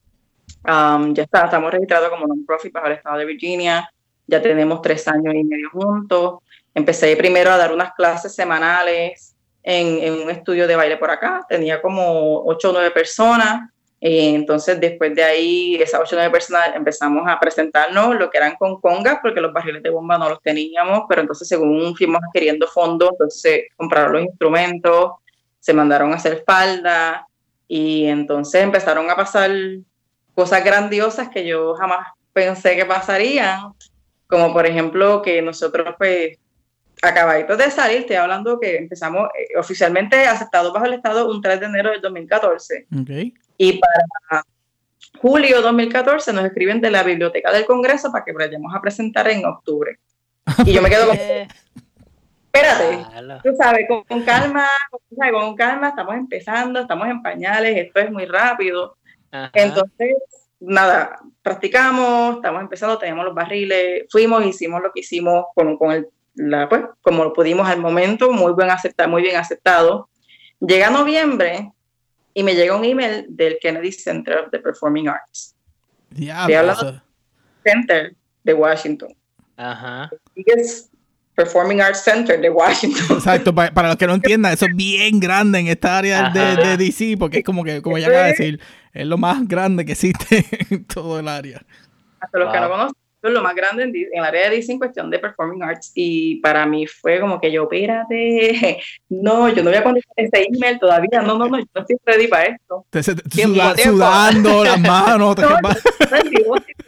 [0.66, 3.90] ya está, estamos registrados como non-profit para el Estado de Virginia,
[4.28, 6.40] ya tenemos tres años y medio juntos.
[6.76, 9.37] Empecé primero a dar unas clases semanales
[9.70, 14.80] en, un estudio de baile por acá, tenía como ocho o nueve personas, y entonces
[14.80, 18.80] después de ahí, esas ocho o nueve personas empezamos a presentarnos lo que eran con
[18.80, 23.10] congas, porque los barriles de bomba no los teníamos, pero entonces según fuimos adquiriendo fondos,
[23.12, 25.12] entonces compraron los instrumentos,
[25.60, 27.28] se mandaron a hacer falda,
[27.68, 29.52] y entonces empezaron a pasar
[30.34, 33.74] cosas grandiosas que yo jamás pensé que pasarían,
[34.28, 36.38] como por ejemplo que nosotros pues
[37.02, 41.60] acabaditos de salir, estoy hablando que empezamos eh, oficialmente aceptados bajo el Estado un 3
[41.60, 42.88] de enero del 2014.
[43.02, 43.34] Okay.
[43.58, 44.44] Y para
[45.20, 49.46] julio 2014 nos escriben de la Biblioteca del Congreso para que vayamos a presentar en
[49.46, 50.00] octubre.
[50.66, 51.18] Y yo me quedo con...
[52.54, 53.06] Espérate,
[53.44, 54.66] tú sabes, con, calma,
[55.32, 58.98] con calma, estamos empezando, estamos en pañales, esto es muy rápido.
[59.54, 60.16] Entonces,
[60.60, 66.08] nada, practicamos, estamos empezando, tenemos los barriles, fuimos, hicimos lo que hicimos con, con el,
[66.38, 70.10] la, pues, como lo pudimos al momento, muy, buen acepta, muy bien aceptado.
[70.60, 71.72] Llega noviembre
[72.34, 75.56] y me llega un email del Kennedy Center of the Performing Arts.
[76.12, 77.02] Diablo.
[77.66, 79.10] Center de Washington.
[79.58, 80.10] Ajá.
[81.36, 83.18] Performing Arts Center de Washington.
[83.18, 86.78] Exacto, para, los que no entiendan, eso es bien grande en esta área de, de,
[86.78, 88.62] DC, porque es como que, como ella acaba de decir,
[88.94, 91.64] es lo más grande que existe en todo el área.
[92.20, 92.96] Hasta los que no conocen,
[93.28, 95.92] es lo más grande en, el área de DC en cuestión de Performing Arts.
[95.96, 100.48] Y para mí fue como que yo, espérate, no, yo no voy a contestar ese
[100.54, 102.86] email todavía, no, no, no, yo no estoy ready para esto.
[102.90, 105.36] Te, sudando las manos.
[105.36, 105.50] Te no,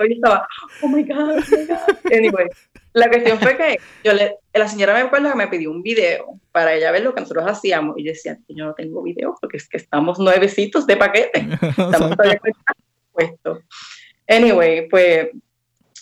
[0.06, 0.48] yo estaba,
[0.82, 2.14] oh my God, oh my God.
[2.14, 2.48] Anyway.
[2.94, 6.40] La cuestión fue que yo le, la señora me acuerdo que me pidió un video
[6.52, 7.98] para ella ver lo que nosotros hacíamos.
[7.98, 11.40] Y yo decía, yo no tengo video porque es que estamos nuevecitos de paquete.
[11.70, 12.42] Estamos todavía
[13.12, 13.62] puesto.
[14.28, 15.30] Anyway, pues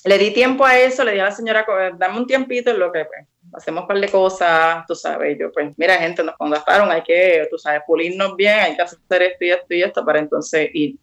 [0.06, 1.66] le di tiempo a eso, le di a la señora,
[1.98, 5.52] dame un tiempito en lo que pues, hacemos un par de cosas, tú sabes, yo
[5.52, 9.46] pues, mira gente, nos contactaron, hay que, tú sabes, pulirnos bien, hay que hacer esto
[9.46, 10.96] y esto y esto para entonces ir.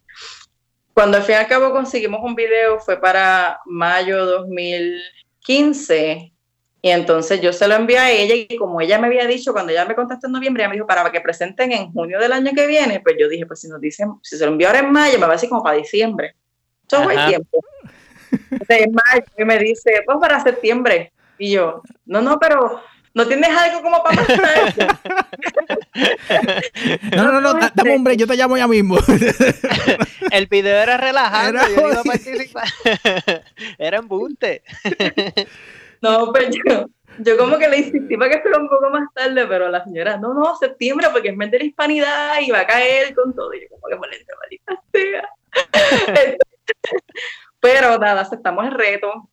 [0.92, 5.02] Cuando al fin y al cabo conseguimos un video fue para mayo 2000
[5.44, 6.33] 15.
[6.83, 9.72] Y entonces yo se lo envié a ella y como ella me había dicho, cuando
[9.72, 12.50] ella me contestó en noviembre, ella me dijo para que presenten en junio del año
[12.54, 14.92] que viene, pues yo dije, pues si nos dicen, si se lo envió ahora en
[14.92, 16.35] mayo, me va a decir como para diciembre.
[16.87, 17.61] Todo el tiempo.
[18.51, 21.12] Entonces, en mayo y me dice, pues para septiembre.
[21.38, 22.81] Y yo, no, no, pero
[23.14, 24.85] ¿no tienes algo como para pasar
[27.16, 28.97] no, no, no, dame un break, yo te llamo ya mismo.
[30.31, 32.68] El video era relajado, era, yo iba a participar.
[33.79, 34.62] era embuste.
[36.03, 39.47] no, pues yo, yo como que le insistí para que fuera un poco más tarde,
[39.47, 42.66] pero la señora, no, no, septiembre, porque es mes de la hispanidad y va a
[42.66, 43.55] caer con todo.
[43.55, 45.29] Y yo como que molesta, maldita sea.
[47.64, 49.31] Pero nada, aceptamos el reto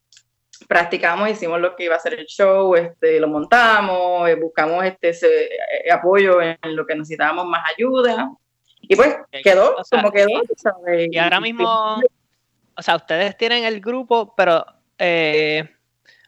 [0.67, 5.09] practicamos, hicimos lo que iba a ser el show, este, lo montamos, eh, buscamos este,
[5.09, 8.31] ese eh, apoyo en lo que necesitábamos más ayuda.
[8.79, 10.29] Y pues quedó como quedó.
[11.11, 12.01] Y, ahora mismo,
[12.77, 14.65] o sea, ustedes tienen el grupo, pero
[14.97, 15.69] eh,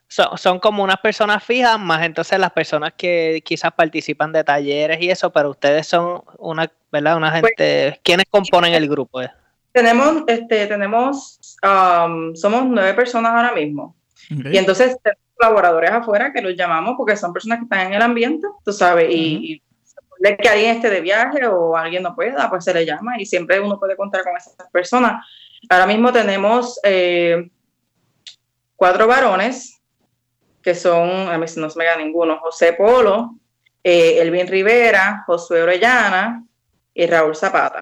[0.07, 5.09] son, como unas personas fijas, más entonces las personas que quizás participan de talleres y
[5.09, 7.15] eso, pero ustedes son una, ¿verdad?
[7.15, 9.21] Una pues, gente, ¿quiénes componen el grupo?
[9.73, 13.95] Tenemos, este, tenemos, um, somos nueve personas ahora mismo.
[14.29, 18.01] Y entonces tenemos colaboradores afuera que los llamamos porque son personas que están en el
[18.01, 19.61] ambiente, tú sabes, y,
[20.19, 23.25] de que alguien esté de viaje o alguien no pueda, pues se le llama y
[23.25, 25.25] siempre uno puede contar con esas personas.
[25.69, 27.49] Ahora mismo tenemos eh,
[28.75, 29.81] cuatro varones
[30.61, 33.35] que son, a mí no se me da ninguno, José Polo,
[33.83, 36.45] eh, Elvin Rivera, Josué Orellana
[36.93, 37.81] y Raúl Zapata.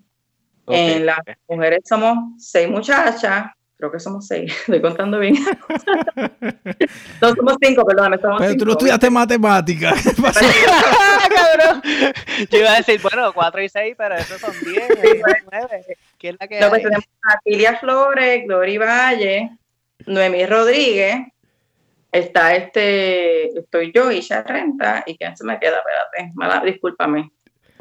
[0.72, 5.36] En las mujeres somos seis muchachas, creo que somos seis, estoy contando bien.
[7.22, 10.04] no, somos cinco, perdón, estamos Pero tú no estudiaste matemáticas.
[11.36, 11.82] Cabrón.
[12.50, 14.88] Yo iba a decir, bueno, cuatro y seis, pero esos son diez,
[15.52, 15.98] nueve.
[16.18, 19.50] ¿Quién es la que no, pues tenemos a Tilia Flores, Glory Valle,
[20.06, 21.22] Noemí Rodríguez,
[22.12, 27.32] está este, estoy yo, Isha Renta, y quién se me queda, espérate, mala, discúlpame,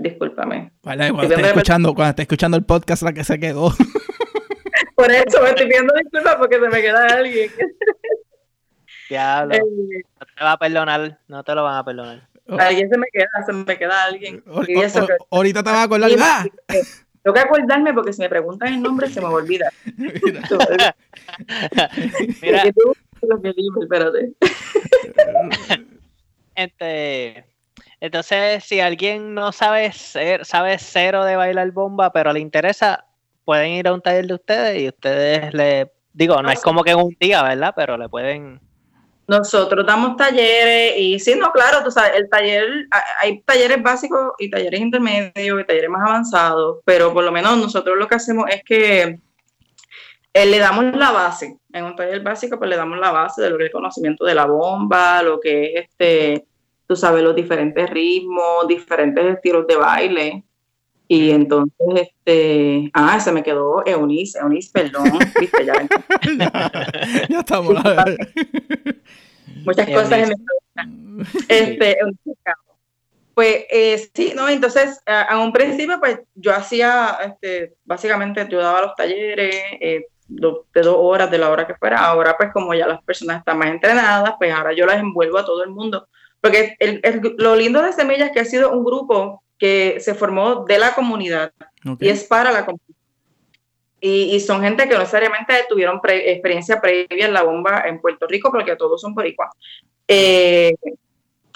[0.01, 0.73] discúlpame.
[0.83, 3.71] Vale, cuando esté escuchando, cuando esté escuchando el podcast, la que se quedó.
[4.95, 7.51] Por eso me estoy pidiendo disculpas porque se me queda alguien.
[9.09, 9.55] Diablo.
[9.55, 9.61] Eh,
[10.21, 12.29] no te va a perdonar, no te lo van a perdonar.
[12.59, 14.43] Alguien se me queda, se me queda alguien.
[15.31, 16.11] ahorita te vas a acordar.
[16.19, 16.45] ¡Ah!
[17.23, 19.71] Tengo que acordarme porque si me preguntan el nombre se me olvida.
[19.97, 20.43] Mira.
[22.43, 22.65] Mira.
[23.83, 24.33] Espérate.
[26.55, 27.45] Este,
[28.01, 33.05] entonces, si alguien no sabe ser, sabe cero de bailar bomba, pero le interesa,
[33.45, 36.93] pueden ir a un taller de ustedes y ustedes le, digo, no es como que
[36.93, 37.75] en un día, ¿verdad?
[37.77, 38.61] Pero le pueden...
[39.27, 42.65] Nosotros damos talleres y sí, no, claro, tú sabes, el taller,
[43.21, 47.97] hay talleres básicos y talleres intermedios y talleres más avanzados, pero por lo menos nosotros
[47.97, 49.21] lo que hacemos es que
[50.33, 51.59] eh, le damos la base.
[51.73, 54.35] En un taller básico, pues le damos la base de lo que es conocimiento de
[54.35, 56.47] la bomba, lo que es este,
[56.91, 60.45] tú sabes, los diferentes ritmos, diferentes estilos de baile.
[61.07, 65.05] Y entonces, este, ah, se me quedó Eunice, Eunice, perdón,
[65.41, 65.87] viste, ya.
[67.29, 67.77] ya, estamos.
[69.65, 71.97] Muchas cosas en Este,
[73.35, 74.49] pues eh, sí, ¿no?
[74.49, 80.83] Entonces, a, un principio, pues yo hacía, este, básicamente yo daba los talleres eh, de
[80.83, 81.99] dos horas, de la hora que fuera.
[81.99, 85.45] Ahora, pues como ya las personas están más entrenadas, pues ahora yo las envuelvo a
[85.45, 86.09] todo el mundo.
[86.41, 86.77] Porque
[87.39, 90.95] lo lindo de Semillas es que ha sido un grupo que se formó de la
[90.95, 91.53] comunidad
[91.99, 92.97] y es para la comunidad.
[94.03, 98.51] Y, son gente que no necesariamente tuvieron experiencia previa en la bomba en Puerto Rico,
[98.51, 99.51] porque todos son boricuas.
[100.09, 100.75] Eh,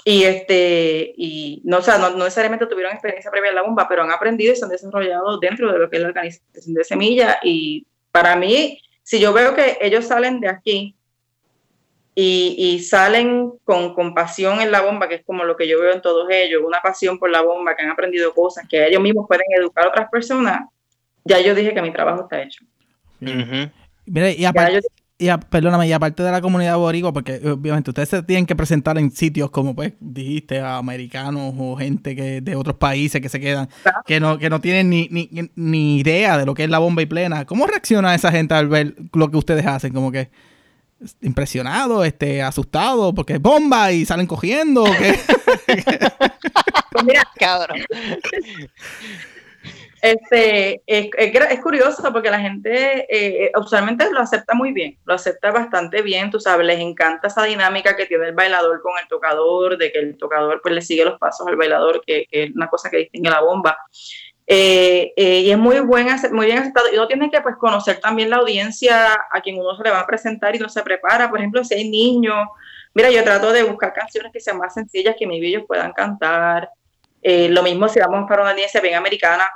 [0.07, 4.03] y este y no, o sea, no, necesariamente tuvieron experiencia previa en la bomba, pero
[4.03, 7.39] han aprendido y se han desarrollado dentro de lo que es la organización de semilla.
[7.41, 10.95] Y para mí, si yo veo que ellos salen de aquí
[12.15, 15.81] y, y, salen con, con pasión en la bomba, que es como lo que yo
[15.81, 19.01] veo en todos ellos, una pasión por la bomba, que han aprendido cosas, que ellos
[19.01, 20.61] mismos pueden educar a otras personas,
[21.25, 22.63] ya yo dije que mi trabajo está hecho.
[23.19, 24.81] Mira, y aparte,
[25.17, 28.97] y perdóname, y aparte de la comunidad boricua, porque obviamente ustedes se tienen que presentar
[28.97, 33.39] en sitios como, pues, dijiste, a americanos o gente que de otros países que se
[33.39, 33.69] quedan,
[34.05, 37.01] que no que no tienen ni, ni, ni, idea de lo que es la bomba
[37.01, 37.45] y plena.
[37.45, 39.93] ¿Cómo reacciona esa gente al ver lo que ustedes hacen?
[39.93, 40.29] Como que
[41.21, 44.83] impresionado, este, asustado, porque es bomba y salen cogiendo.
[44.83, 45.19] ¿qué?
[46.91, 47.79] pues mira, cabrón.
[50.05, 56.03] Este, es, curioso porque la gente eh, usualmente lo acepta muy bien, lo acepta bastante
[56.03, 59.91] bien, tú sabes, les encanta esa dinámica que tiene el bailador con el tocador, de
[59.91, 62.97] que el tocador pues le sigue los pasos al bailador, que es una cosa que
[62.97, 63.79] distingue la bomba.
[64.47, 66.87] Eh, eh, y es muy, buen, muy bien aceptado.
[66.91, 70.01] Y uno tiene que pues, conocer también la audiencia a quien uno se le va
[70.01, 71.29] a presentar y no se prepara.
[71.29, 72.47] Por ejemplo, si hay niños,
[72.93, 76.69] mira, yo trato de buscar canciones que sean más sencillas, que mis ellos puedan cantar.
[77.23, 79.49] lo mismo si vamos para una audiencia bien americana,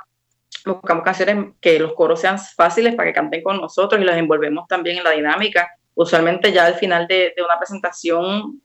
[0.66, 4.66] buscamos canciones que los coros sean fáciles para que canten con nosotros y los envolvemos
[4.68, 5.70] también en la dinámica.
[5.94, 8.60] Usualmente ya al final de, una presentación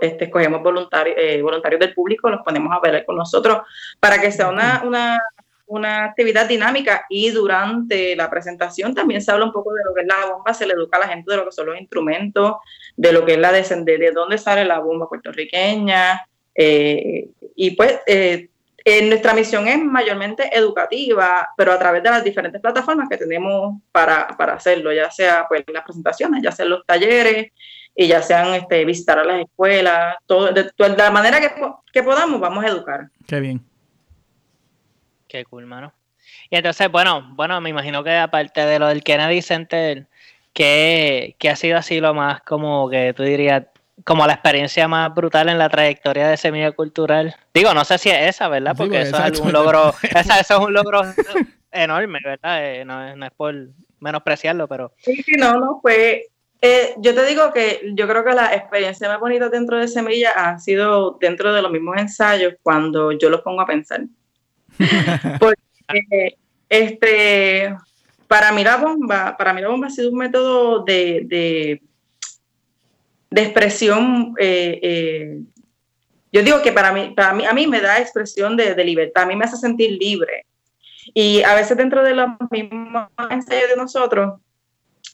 [0.00, 3.58] este, escogemos voluntarios, eh, voluntarios del público, los ponemos a bailar con nosotros
[4.00, 5.20] para que sea una, una,
[5.66, 10.02] una, actividad dinámica y durante la presentación también se habla un poco de lo que
[10.02, 12.56] es la bomba, se le educa a la gente de lo que son los instrumentos,
[12.96, 18.00] de lo que es la de, de dónde sale la bomba puertorriqueña eh, y pues
[18.06, 18.48] eh,
[19.02, 24.28] nuestra misión es mayormente educativa, pero a través de las diferentes plataformas que tenemos para,
[24.38, 27.52] para hacerlo, ya sea pues las presentaciones, ya sean los talleres,
[27.96, 31.50] y ya sean este, visitar a las escuelas, todo, de, la manera que,
[31.92, 33.08] que, podamos, vamos a educar.
[33.26, 33.64] Qué bien.
[35.28, 35.92] Qué cool, mano.
[36.50, 40.06] Y entonces, bueno, bueno, me imagino que aparte de lo del Kennedy Center,
[40.52, 43.64] que, que ha sido así lo más como que tú dirías,
[44.04, 47.34] como la experiencia más brutal en la trayectoria de Semilla Cultural.
[47.52, 48.74] Digo, no sé si es esa, ¿verdad?
[48.76, 51.02] Porque eso es un logro, eso es un logro
[51.72, 52.64] enorme, ¿verdad?
[52.64, 53.54] Eh, no, es por
[54.00, 54.92] menospreciarlo, pero...
[54.98, 56.26] Sí, sí, no, no, fue...
[56.62, 60.30] Eh, yo te digo que yo creo que la experiencia más bonita dentro de Semilla
[60.30, 64.00] ha sido dentro de los mismos ensayos cuando yo los pongo a pensar.
[65.40, 66.36] Porque
[66.68, 67.76] este,
[68.26, 71.80] para mí la bomba, para mí la bomba ha sido un método de
[73.30, 75.40] de expresión, eh, eh,
[76.32, 79.26] yo digo que para mí, para mí, a mí me da expresión de, libertad, a
[79.26, 80.46] mí me hace sentir libre.
[81.14, 84.40] Y a veces dentro de los mismos ensayos de nosotros,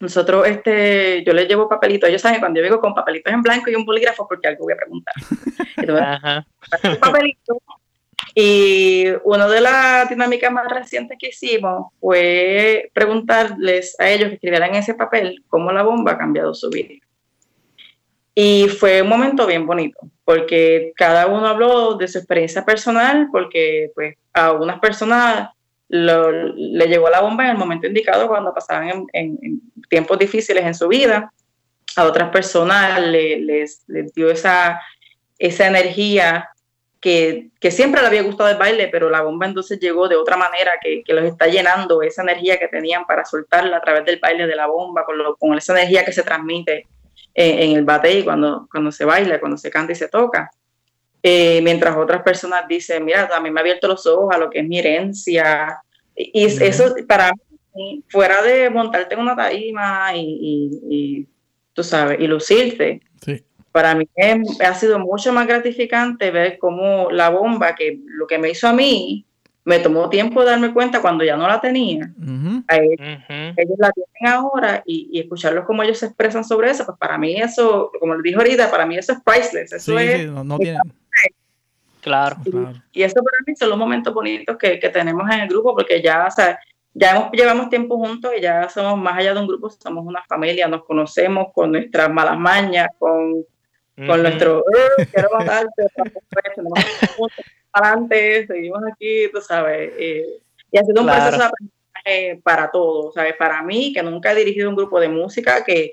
[0.00, 3.70] nosotros, este, yo les llevo papelitos, ellos saben cuando yo vengo con papelitos en blanco
[3.70, 5.14] y un bolígrafo porque algo voy a preguntar.
[5.76, 7.62] Entonces, papelito,
[8.34, 14.70] y una de las dinámicas más recientes que hicimos fue preguntarles a ellos que escribieran
[14.70, 16.94] en ese papel cómo la bomba ha cambiado su vida.
[18.34, 23.90] Y fue un momento bien bonito, porque cada uno habló de su experiencia personal, porque
[23.94, 25.50] pues a unas personas
[25.88, 30.88] le llegó la bomba en el momento indicado cuando pasaban en, tiempos difíciles en su
[30.88, 31.30] vida,
[31.96, 34.80] a otras personas les, dio esa,
[35.38, 36.48] esa energía
[37.02, 40.36] que, que, siempre le había gustado el baile, pero la bomba entonces llegó de otra
[40.36, 44.20] manera que, que los está llenando esa energía que tenían para soltarla a través del
[44.20, 46.86] baile de la bomba, con, con esa energía que se transmite
[47.34, 50.50] en, el batey cuando, cuando se baila, cuando se canta y se toca.
[51.24, 54.60] Eh, mientras otras personas dicen, mira, mí me ha abierto los ojos a lo que
[54.60, 55.78] es mi herencia.
[56.14, 57.32] Y, eso para
[57.74, 61.26] mí, fuera de montarte en una tarima y,
[61.72, 63.00] tú sabes, y lucirte,
[63.72, 64.06] para mí
[64.64, 68.72] ha sido mucho más gratificante ver cómo la bomba, que lo que me hizo a
[68.72, 69.26] mí,
[69.64, 72.12] me tomó tiempo darme cuenta cuando ya no la tenía.
[72.68, 77.40] ellos, la tienen ahora y, escucharlos como ellos se expresan sobre eso, pues para mí
[77.40, 79.72] eso, como les dije ahorita, para mí eso es priceless.
[79.72, 80.78] Eso es, no, tiene...
[82.00, 82.36] Claro,
[82.92, 86.26] y, eso para mí son los momentos bonitos que, tenemos en el grupo, porque ya,
[86.26, 86.58] o sea,
[86.92, 90.22] ya hemos, llevamos tiempo juntos y ya somos más allá de un grupo, somos una
[90.24, 93.44] familia, nos conocemos con nuestras malas mañas, con
[93.96, 95.82] con nuestro, uh, quiero matarte,
[97.72, 99.92] adelante, seguimos aquí, tú sabes.
[99.98, 100.38] Eh,
[100.70, 103.34] y ha sido un proceso de aprendizaje para todos, ¿sabes?
[103.36, 105.92] Para mí, que nunca he dirigido un grupo de música, que,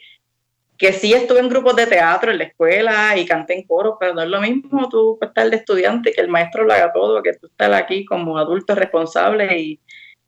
[0.78, 4.14] que sí estuve en grupos de teatro en la escuela y canté en coros, pero
[4.14, 7.34] no es lo mismo tú estar de estudiante, que el maestro lo haga todo, que
[7.34, 9.80] tú estar aquí como adulto responsable y,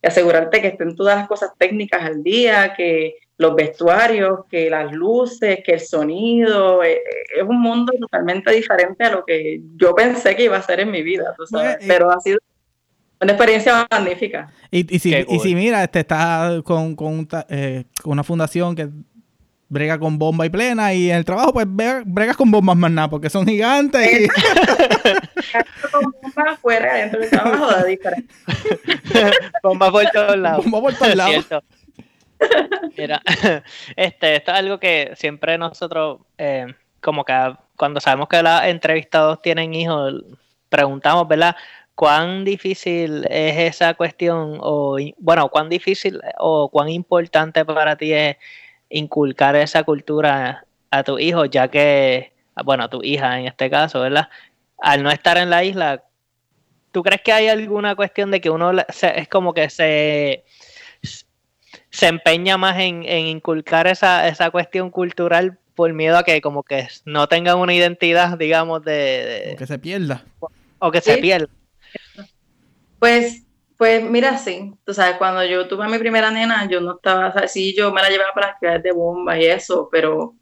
[0.03, 5.61] asegurarte que estén todas las cosas técnicas al día, que los vestuarios, que las luces,
[5.65, 10.35] que el sonido, eh, eh, es un mundo totalmente diferente a lo que yo pensé
[10.35, 12.37] que iba a ser en mi vida, tú sabes, pero ha sido
[13.19, 14.51] una experiencia magnífica.
[14.69, 18.89] Y, y, si, y si, mira, este, está con, con, eh, con, una fundación que
[19.69, 23.09] brega con bomba y plena y en el trabajo pues bregas con bombas más nada
[23.09, 24.27] porque son gigantes y...
[25.91, 28.33] con bombas afuera dentro del trabajo de diferente.
[29.63, 30.65] Bombas por todos lados.
[30.65, 31.47] Bombas por todos lados
[32.97, 33.21] Mira,
[33.95, 36.67] este, esto es algo que siempre nosotros, eh,
[37.01, 37.33] como que
[37.75, 40.13] cuando sabemos que los entrevistados tienen hijos,
[40.69, 41.55] preguntamos, ¿verdad?
[41.95, 44.57] ¿Cuán difícil es esa cuestión?
[44.61, 48.37] O, bueno, ¿cuán difícil o cuán importante para ti es
[48.89, 52.33] inculcar esa cultura a tu hijo, ya que,
[52.65, 54.29] bueno, a tu hija en este caso, ¿verdad?
[54.79, 56.03] Al no estar en la isla,
[56.91, 60.43] ¿tú crees que hay alguna cuestión de que uno es como que se
[61.91, 66.87] se empeña más en, inculcar esa, esa cuestión cultural por miedo a que como que
[67.05, 69.51] no tengan una identidad, digamos, de...
[69.53, 70.23] o que se pierda.
[70.79, 71.47] O, que se pierda.
[72.99, 73.43] Pues,
[73.77, 77.29] pues mira, sí, tú sabes, cuando yo tuve a mi primera nena, yo no estaba,
[77.29, 80.35] o sea, sí, yo me la llevaba para las actividades de bomba y eso, pero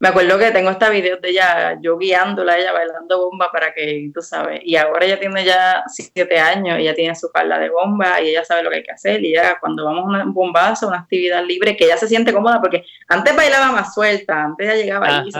[0.00, 4.10] me acuerdo que tengo esta video de ella, yo guiándola, ella bailando bomba para que,
[4.14, 8.20] tú sabes, y ahora ella tiene ya siete años, ella tiene su parla de bomba
[8.20, 10.86] y ella sabe lo que hay que hacer, y ya cuando vamos a un bombazo,
[10.86, 14.82] una actividad libre, que ella se siente cómoda, porque antes bailaba más suelta, antes ella
[14.82, 15.30] llegaba ahí,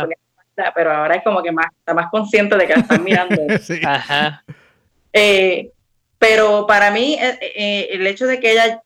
[0.75, 3.41] pero ahora es como que más, está más consciente de que la están mirando.
[3.87, 4.43] Ajá.
[5.13, 5.71] Eh,
[6.19, 8.83] pero para mí, eh, eh, el hecho de que ella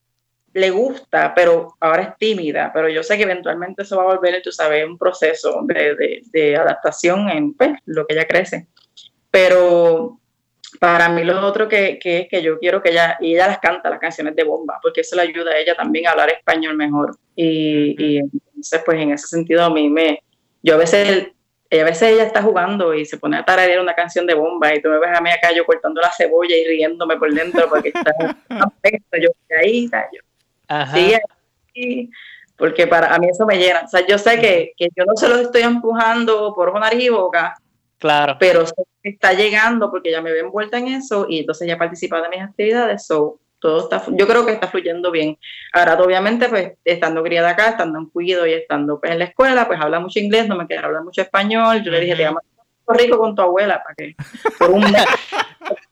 [0.55, 4.40] le gusta, pero ahora es tímida, pero yo sé que eventualmente eso va a volver,
[4.42, 8.68] tú sabes, un proceso de, adaptación en pues, lo que ella crece.
[9.30, 10.20] Pero
[10.78, 13.88] para mí lo otro que, es que yo quiero que ella, y ella las canta
[13.88, 17.16] las canciones de bomba, porque eso le ayuda a ella también a hablar español mejor.
[17.34, 20.22] Y, entonces, pues en ese sentido a mí me,
[20.62, 21.28] yo a veces,
[21.70, 24.82] a veces ella está jugando y se pone a tararear una canción de bomba y
[24.82, 27.88] tú me ves a mí acá yo cortando la cebolla y riéndome por dentro porque
[27.88, 28.12] está,
[29.20, 30.20] yo ahí, yo
[31.75, 32.11] Sí,
[32.57, 33.83] porque para a mí eso me llena.
[33.85, 37.55] O sea, yo sé que, yo no se lo estoy empujando por una y boca,
[37.99, 38.37] claro.
[38.39, 38.64] pero
[39.03, 42.43] está llegando porque ya me ve envuelta en eso y entonces ya participa de mis
[42.43, 43.07] actividades.
[43.07, 45.39] So, todo está, yo creo que está fluyendo bien.
[45.73, 49.66] Ahora, obviamente, pues estando criada acá, estando en cuido y estando pues, en la escuela,
[49.66, 51.83] pues habla mucho inglés, no me queda hablar mucho español.
[51.83, 52.43] Yo le dije, te llamas
[52.89, 54.14] rico con tu abuela para que
[54.59, 55.05] por un mes.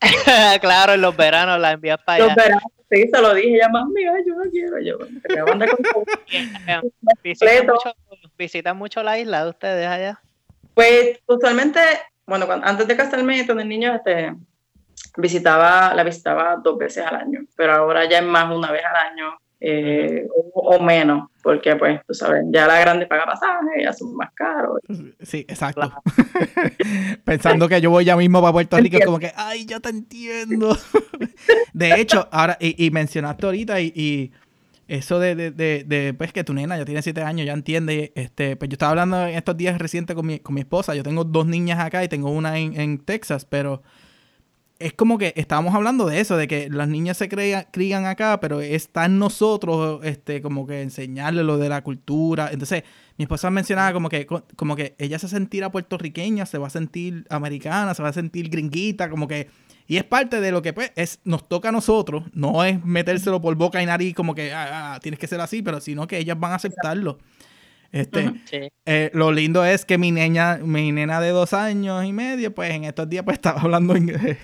[0.61, 2.35] claro, en los veranos la envías para allá.
[2.35, 2.61] Los
[2.91, 5.61] Sí, se lo dije, ella más, mira, yo no quiero, yo me con
[8.37, 10.19] ¿Visitan mucho, la isla de ustedes allá?
[10.73, 11.79] Pues usualmente,
[12.25, 14.35] bueno, antes de casarme con el niño, este,
[15.15, 18.95] visitaba, la visitaba dos veces al año, pero ahora ya es más una vez al
[19.11, 24.15] año eh, o, menos, porque pues tú sabes, ya la grande paga pasaje, ya son
[24.15, 24.79] más caros.
[25.21, 25.93] Sí, exacto.
[27.23, 30.75] Pensando que yo voy ya mismo para Puerto Rico, como que, ay, ya te entiendo.
[31.73, 34.31] de hecho, ahora, y, mencionaste ahorita, y,
[34.87, 38.55] eso de, de, de, pues que tu nena ya tiene siete años, ya entiende, este,
[38.55, 41.23] pues yo estaba hablando en estos días recientes con mi, con mi esposa, yo tengo
[41.23, 43.83] dos niñas acá y tengo una en, en Texas, pero
[44.81, 48.61] es como que estábamos hablando de eso, de que las niñas se crían acá, pero
[48.61, 52.49] está en nosotros, este, como que enseñarle lo de la cultura.
[52.51, 52.83] Entonces,
[53.17, 54.25] mi esposa mencionaba como que,
[54.55, 58.49] como que ella se sentirá puertorriqueña, se va a sentir americana, se va a sentir
[58.49, 59.47] gringuita, como que,
[59.87, 63.41] y es parte de lo que pues es, nos toca a nosotros, no es metérselo
[63.41, 66.17] por boca y nariz como que ah, ah, tienes que ser así, pero sino que
[66.17, 67.19] ellas van a aceptarlo.
[67.91, 72.53] Este, eh, lo lindo es que mi niña, mi nena de dos años y medio,
[72.53, 74.37] pues en estos días pues estaba hablando inglés,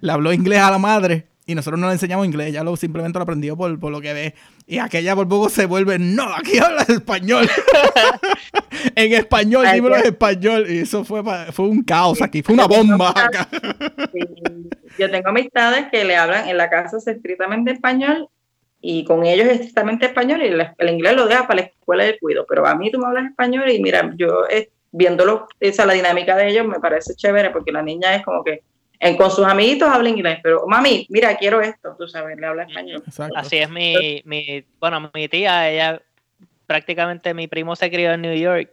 [0.00, 3.18] le habló inglés a la madre y nosotros no le enseñamos inglés, ella lo simplemente
[3.18, 4.34] lo aprendió por, lo que ve.
[4.66, 7.46] Y aquella por poco se vuelve, no, aquí habla español.
[8.94, 10.64] en español, dímelo en español.
[10.70, 13.46] Y eso fue, fue un caos aquí, fue una bomba acá.
[14.98, 18.30] Yo tengo amistades que le hablan en la casa estrictamente español
[18.86, 22.18] y con ellos es estrictamente español y el, inglés lo deja para la escuela de
[22.18, 25.94] cuido, pero a mí tú me hablas español y mira, yo eh, viéndolo, esa la
[25.94, 28.62] dinámica de ellos me parece chévere porque la niña es como que
[29.00, 32.64] en, con sus amiguitos habla inglés, pero mami, mira, quiero esto, tú sabes, le habla
[32.64, 33.02] español.
[33.34, 36.02] Así es mi, mi, bueno, mi tía, ella
[36.66, 38.70] prácticamente mi primo se crió en New York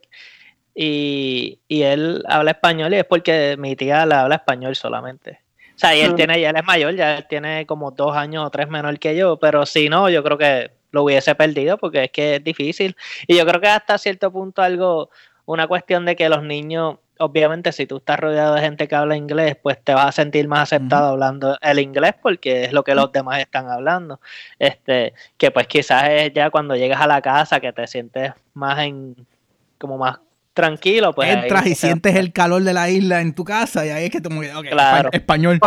[0.75, 5.39] y, y él habla español y es porque mi tía le habla español solamente.
[5.81, 8.45] O sea, y él tiene, ya él es mayor, ya él tiene como dos años
[8.45, 12.03] o tres menor que yo, pero si no, yo creo que lo hubiese perdido porque
[12.03, 12.95] es que es difícil.
[13.25, 15.09] Y yo creo que hasta cierto punto algo,
[15.45, 19.15] una cuestión de que los niños, obviamente si tú estás rodeado de gente que habla
[19.15, 22.93] inglés, pues te vas a sentir más aceptado hablando el inglés porque es lo que
[22.93, 24.19] los demás están hablando.
[24.59, 28.77] Este, que pues quizás es ya cuando llegas a la casa que te sientes más
[28.77, 29.15] en,
[29.79, 30.19] como más
[30.53, 31.29] tranquilo, pues.
[31.29, 34.21] Entras y sientes el calor de la isla en tu casa y ahí es que
[34.21, 34.55] te mueves.
[34.55, 35.09] Okay, Claro.
[35.11, 35.59] Español.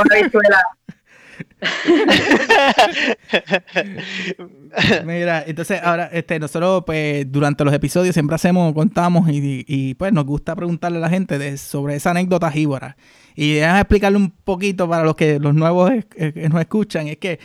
[5.04, 10.12] Mira, entonces ahora este, nosotros pues durante los episodios siempre hacemos, contamos y, y, pues
[10.12, 12.96] nos gusta preguntarle a la gente de, sobre esa anécdota jíbora.
[13.34, 17.40] Y déjame explicarle un poquito para los que los nuevos eh, nos escuchan, es que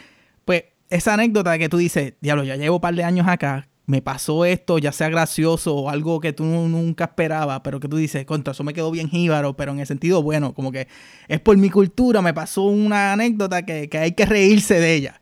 [0.46, 4.04] pues esa anécdota que tú dices, diablo, ya llevo un par de años acá, me
[4.04, 8.24] pasó esto, ya sea gracioso o algo que tú nunca esperabas, pero que tú dices,
[8.24, 10.88] contra, eso me quedó bien jíbaro, pero en el sentido bueno, como que
[11.28, 15.20] es por mi cultura, me pasó una anécdota que, que hay que reírse de ella.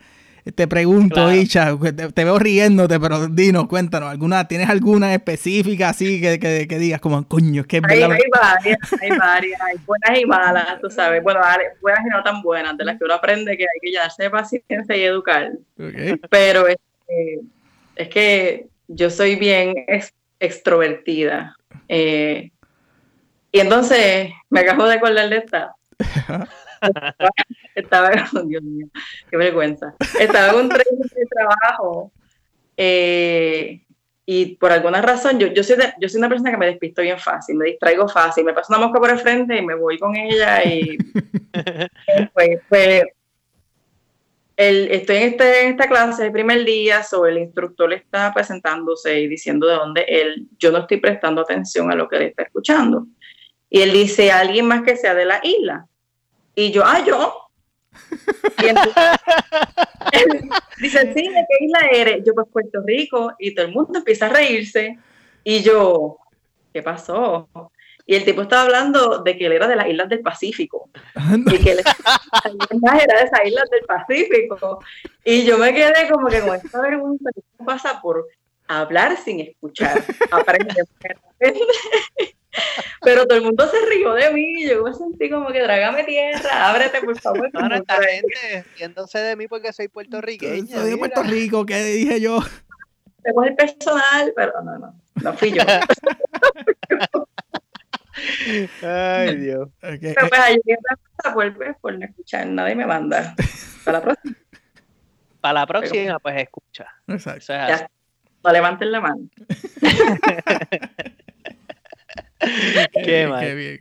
[0.54, 1.34] Te pregunto, Claro.
[1.34, 6.68] Icha, te, te veo riéndote, pero dinos, cuéntanos, ¿alguna, ¿tienes alguna específica así que, que,
[6.68, 8.18] que digas como, coño, es que es Hay, verdad?
[8.18, 11.24] hay varias, hay varias, hay buenas y malas, tú sabes.
[11.24, 11.40] Bueno,
[11.82, 14.30] buenas y no tan buenas, de las que uno aprende que hay que llenarse de
[14.30, 15.52] paciencia y educar.
[15.80, 16.20] Ok.
[16.30, 17.42] Pero este,
[17.98, 21.56] es que yo soy bien ex- extrovertida.
[21.88, 22.52] Eh,
[23.52, 25.74] y entonces me acabo de acordar de esta.
[27.76, 28.88] Estaba, oh, Dios mío,
[29.30, 29.96] qué vergüenza.
[30.20, 32.12] Estaba un tren de trabajo
[32.76, 33.82] eh,
[34.26, 37.02] y por alguna razón yo, yo, soy de- yo soy una persona que me despisto
[37.02, 39.98] bien fácil, me distraigo fácil, me paso una mosca por el frente y me voy
[39.98, 40.98] con ella y
[42.34, 43.04] pues, pues
[44.58, 49.28] el- estoy en, este, esta clase el primer día, sobre el instructor está presentándose y
[49.28, 53.06] diciendo de dónde él, yo no estoy prestando atención a lo que él está escuchando.
[53.70, 55.86] Y él dice, alguien más que sea de la isla.
[56.56, 57.36] Y yo, ah, yo.
[58.58, 58.66] Y
[60.82, 62.24] dice, sí, ¿de qué isla eres?
[62.26, 63.34] Yo, pues Puerto Rico.
[63.38, 64.98] Y todo el mundo empieza a reírse.
[65.44, 66.18] Y yo,
[66.74, 67.48] ¿qué pasó?
[68.10, 70.90] Y el tipo estaba hablando de que él era de las islas del Pacífico
[71.46, 74.80] y que él era de esas islas del Pacífico.
[75.26, 78.26] Y yo me quedé como que con esta vergüenza que pasa por
[78.70, 80.02] hablar sin escuchar.
[80.32, 80.74] Aprende.
[83.02, 84.66] Pero todo el mundo se rió de mí.
[84.66, 87.50] Yo me sentí como que trágame tierra, ábrete por favor.
[87.54, 90.80] No, no, esta gente riéndose de mí porque soy puertorriqueño.
[90.80, 90.98] Soy de.
[90.98, 92.40] Puerto Rico, ¿qué dije yo?
[93.22, 95.64] Te coge el personal, pero no, no, no fui yo.
[98.82, 99.70] Ay, Dios.
[99.84, 103.36] Ok, Pero pues ahí en la casa vuelve por no escuchar, nadie me manda.
[103.86, 104.36] Para la próxima,
[105.42, 106.88] Para la próxima, pues escucha.
[107.08, 107.54] Exacto.
[107.54, 107.84] Así.
[107.84, 107.90] ya.
[108.44, 109.30] No levanten la mano.
[112.94, 113.42] Qué Eh, mal.
[113.44, 113.80] qué bien.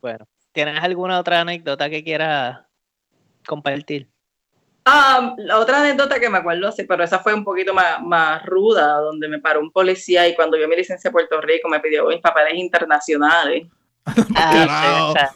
[0.00, 2.60] Bueno, ¿tienes alguna otra anécdota que quieras
[3.46, 4.08] compartir?
[4.84, 8.44] Ah, la otra anécdota que me acuerdo así, pero esa fue un poquito más, más
[8.46, 11.80] ruda, donde me paró un policía y cuando vio mi licencia de Puerto Rico me
[11.80, 13.66] pidió mis papeles internacionales.
[14.34, 14.72] Carajo.
[14.72, 15.30] sí, o sea,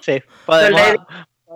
[0.00, 1.04] sí, podemos, Yo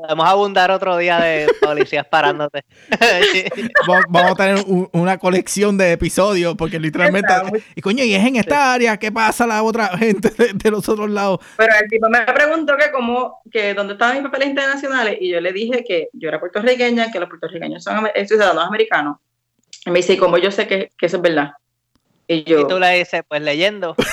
[0.00, 2.64] podemos abundar otro día de policías parándote.
[3.88, 7.32] Va- Vamos a tener un- una colección de episodios porque literalmente...
[7.76, 10.70] Y coño, y es en esta área, ¿qué pasa a la otra gente de, de
[10.70, 11.38] los otros lados?
[11.56, 15.40] Pero el tipo me preguntó que cómo, que dónde estaban mis papeles internacionales y yo
[15.40, 19.18] le dije que yo era puertorriqueña, que los puertorriqueños son eh, ciudadanos americanos.
[19.86, 21.52] Y me dice, ¿y cómo yo sé que, que eso es verdad?
[22.26, 23.94] Y yo, Y tú le dices, pues leyendo.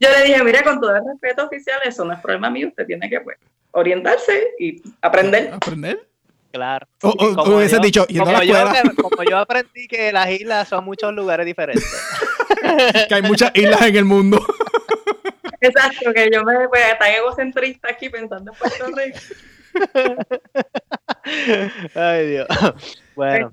[0.00, 2.86] yo le dije, mira, con todo el respeto oficial, eso no es problema mío, usted
[2.86, 3.36] tiene que pues,
[3.72, 5.50] orientarse y aprender.
[5.52, 6.08] ¿Aprender?
[6.52, 6.86] Claro.
[7.02, 9.22] O, o- Como o hubiese yo- dicho, yendo a la Como yo, escuela, que- como
[9.24, 11.84] yo aprendí que las islas son muchos lugares diferentes.
[13.08, 14.40] que hay muchas islas en el mundo.
[15.60, 19.18] Exacto, que yo me pues, tan egocentrista aquí pensando en Puerto Rico.
[21.94, 22.46] Ay, Dios.
[23.14, 23.52] Bueno,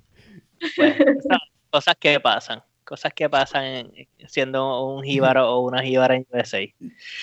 [0.78, 1.16] bueno,
[1.70, 2.64] cosas que pasan.
[2.86, 6.60] Cosas que pasan en- siendo un jíbaro o una jíbara en USA.
[6.62, 6.74] Eso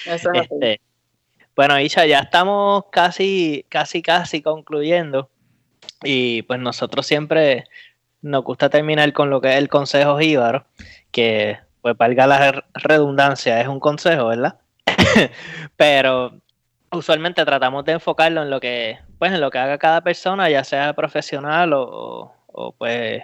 [0.07, 0.39] es así.
[0.41, 0.81] Este,
[1.57, 5.31] bueno, Isha, ya estamos casi, casi, casi concluyendo.
[6.03, 7.65] Y pues nosotros siempre
[8.23, 10.65] nos gusta terminar con lo que es el consejo jíbaro,
[11.11, 14.59] que pues valga la re- redundancia, es un consejo, ¿verdad?
[15.77, 16.33] Pero
[16.91, 20.65] usualmente tratamos de enfocarlo en lo que, pues en lo que haga cada persona, ya
[20.65, 23.23] sea profesional o- o, pues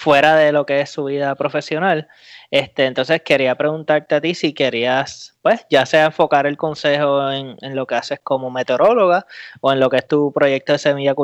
[0.00, 2.08] fuera de lo que es su vida profesional.
[2.50, 7.56] Este, entonces quería preguntarte a ti si querías, pues, ya sea enfocar el consejo en,
[7.60, 9.26] en lo que haces como meteoróloga
[9.60, 11.14] o en lo que es tu proyecto de semilla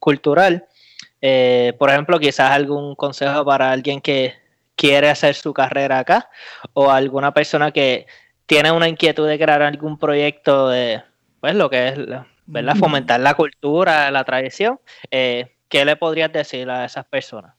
[0.00, 0.66] cultural.
[1.22, 4.34] Eh, por ejemplo, quizás algún consejo para alguien que,
[4.76, 6.30] quiere hacer su carrera acá
[6.74, 8.06] o alguna persona que
[8.44, 11.02] tiene una inquietud de crear algún proyecto de,
[11.40, 11.96] pues lo que es,
[12.44, 12.76] ¿verdad?
[12.76, 14.78] Fomentar la cultura, la tradición.
[15.10, 17.55] Eh, ¿Qué le podrías decir a esas personas?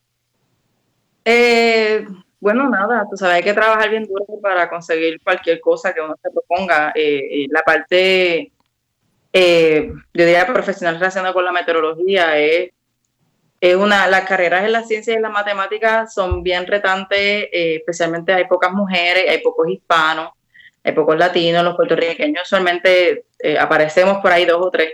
[1.30, 2.06] Eh,
[2.40, 6.16] bueno, nada, tú sabes, hay que trabajar bien duro para conseguir cualquier cosa que uno
[6.22, 6.94] se proponga.
[6.96, 8.52] Eh, la parte,
[9.34, 12.72] yo diría, profesional relacionada con la meteorología es
[13.60, 17.76] es una, las carreras en las ciencias y en las matemáticas son bien retantes, eh,
[17.78, 20.32] especialmente hay pocas mujeres, hay pocos hispanos,
[20.84, 24.94] hay pocos latinos, los puertorriqueños solamente eh, aparecemos por ahí dos o tres,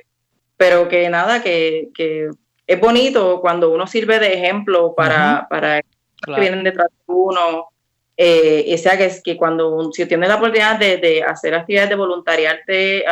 [0.55, 2.29] pero que nada, que, que
[2.65, 5.81] es bonito cuando uno sirve de ejemplo para, para
[6.35, 7.67] que vienen detrás de uno,
[8.15, 11.95] eh, y sea que, que cuando si tienes la oportunidad de, de hacer actividades de
[11.95, 13.05] voluntariarte,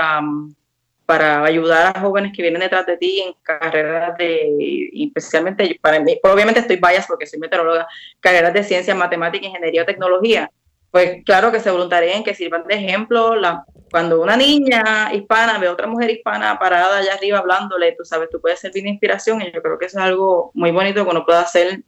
[1.12, 6.18] para ayudar a jóvenes que vienen detrás de ti en carreras de, especialmente para mí,
[6.24, 7.86] obviamente estoy bias porque soy meteoróloga,
[8.22, 10.50] carreras de ciencia, matemática, ingeniería o tecnología.
[10.90, 13.36] Pues claro que se voluntarien, que sirvan de ejemplo.
[13.36, 18.06] La, cuando una niña hispana ve a otra mujer hispana parada allá arriba hablándole, tú
[18.06, 21.04] sabes, tú puedes ser de inspiración y yo creo que eso es algo muy bonito
[21.04, 21.82] que uno puede hacer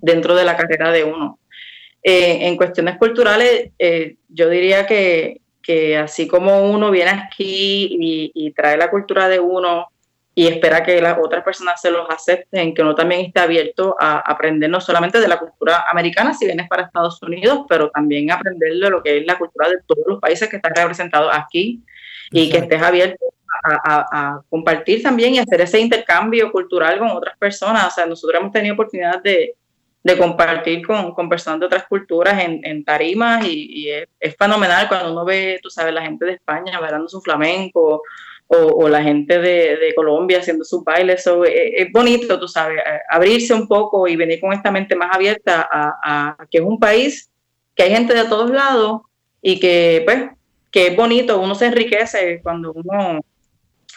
[0.00, 1.38] dentro de la carrera de uno.
[2.02, 8.50] Eh, en cuestiones culturales, eh, yo diría que, que así como uno viene aquí y,
[8.52, 9.86] trae la cultura de uno
[10.34, 14.18] y espera que las otras personas se los acepten, que uno también esté abierto a
[14.18, 18.72] aprender no solamente de la cultura americana si vienes para Estados Unidos, pero también aprender
[18.72, 21.82] de lo que es la cultura de todos los países que están representados aquí
[22.30, 23.24] y que estés abierto
[23.62, 27.86] a, compartir también y hacer ese intercambio cultural con otras personas.
[27.86, 29.54] O sea, nosotros hemos tenido oportunidad de,
[30.04, 35.12] de compartir con, con, personas de otras culturas en, en tarimas y, es, fenomenal cuando
[35.12, 38.02] uno ve, tú sabes, la gente de España bailando su flamenco
[38.48, 41.20] o, o la gente de, de, Colombia haciendo sus bailes.
[41.20, 45.68] Eso es, bonito, tú sabes, abrirse un poco y venir con esta mente más abierta
[45.70, 47.30] a, a, que es un país
[47.74, 49.02] que hay gente de todos lados
[49.40, 50.30] y que, pues,
[50.72, 53.20] que es bonito, uno se enriquece cuando uno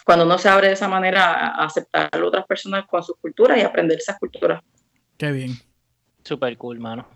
[0.04, 3.58] cuando uno se abre de esa manera a aceptar a otras personas con sus culturas
[3.58, 4.62] y aprender esas culturas.
[5.18, 5.65] Qué bien.
[6.26, 7.06] Super cool, mano.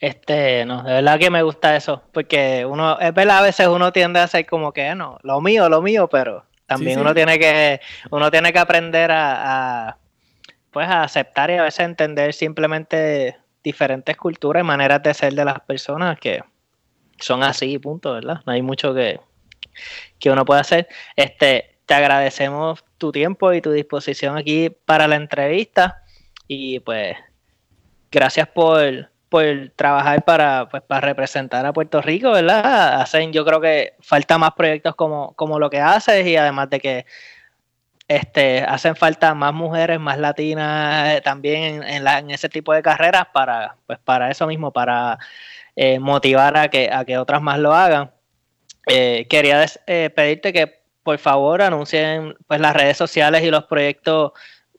[0.00, 3.92] Este, no, de verdad que me gusta eso, porque uno, es verdad, a veces uno
[3.92, 7.80] tiende a ser como que, no, lo mío, lo mío, pero también uno tiene que,
[8.10, 9.96] uno tiene que aprender a,
[10.72, 15.44] pues a aceptar y a veces entender simplemente diferentes culturas y maneras de ser de
[15.44, 16.42] las personas que
[17.18, 18.40] son así, punto, ¿verdad?
[18.46, 19.20] No hay mucho que,
[20.18, 20.88] que uno pueda hacer.
[21.14, 26.02] Este, te agradecemos tu tiempo y tu disposición aquí para la entrevista
[26.48, 27.16] y pues
[28.10, 29.44] gracias por, por
[29.76, 33.00] trabajar para, pues, para representar a Puerto Rico, ¿verdad?
[33.00, 36.80] Hacen, yo creo que falta más proyectos como, como lo que haces y además de
[36.80, 37.06] que
[38.08, 43.26] este, hacen falta más mujeres, más latinas eh, también en, en, ese tipo de carreras
[43.32, 45.18] para, pues, para eso mismo, para
[45.74, 48.10] eh, motivar a que, a que otras más lo hagan.
[48.86, 49.66] Eh, quería
[50.14, 54.32] pedirte que por favor anuncien pues, las redes sociales y los proyectos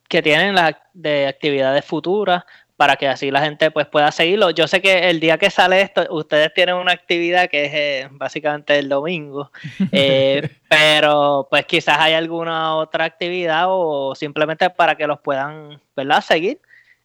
[0.07, 2.43] que tienen la, de actividades futuras
[2.78, 4.51] para que así la gente pues pueda seguirlo.
[4.51, 8.07] Yo sé que el día que sale esto, ustedes tienen una actividad que es eh,
[8.11, 9.51] básicamente el domingo,
[9.91, 16.21] eh, pero pues quizás hay alguna otra actividad o simplemente para que los puedan, ¿verdad?
[16.21, 16.59] Seguir.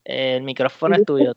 [0.05, 1.33] el micrófono es tuyo.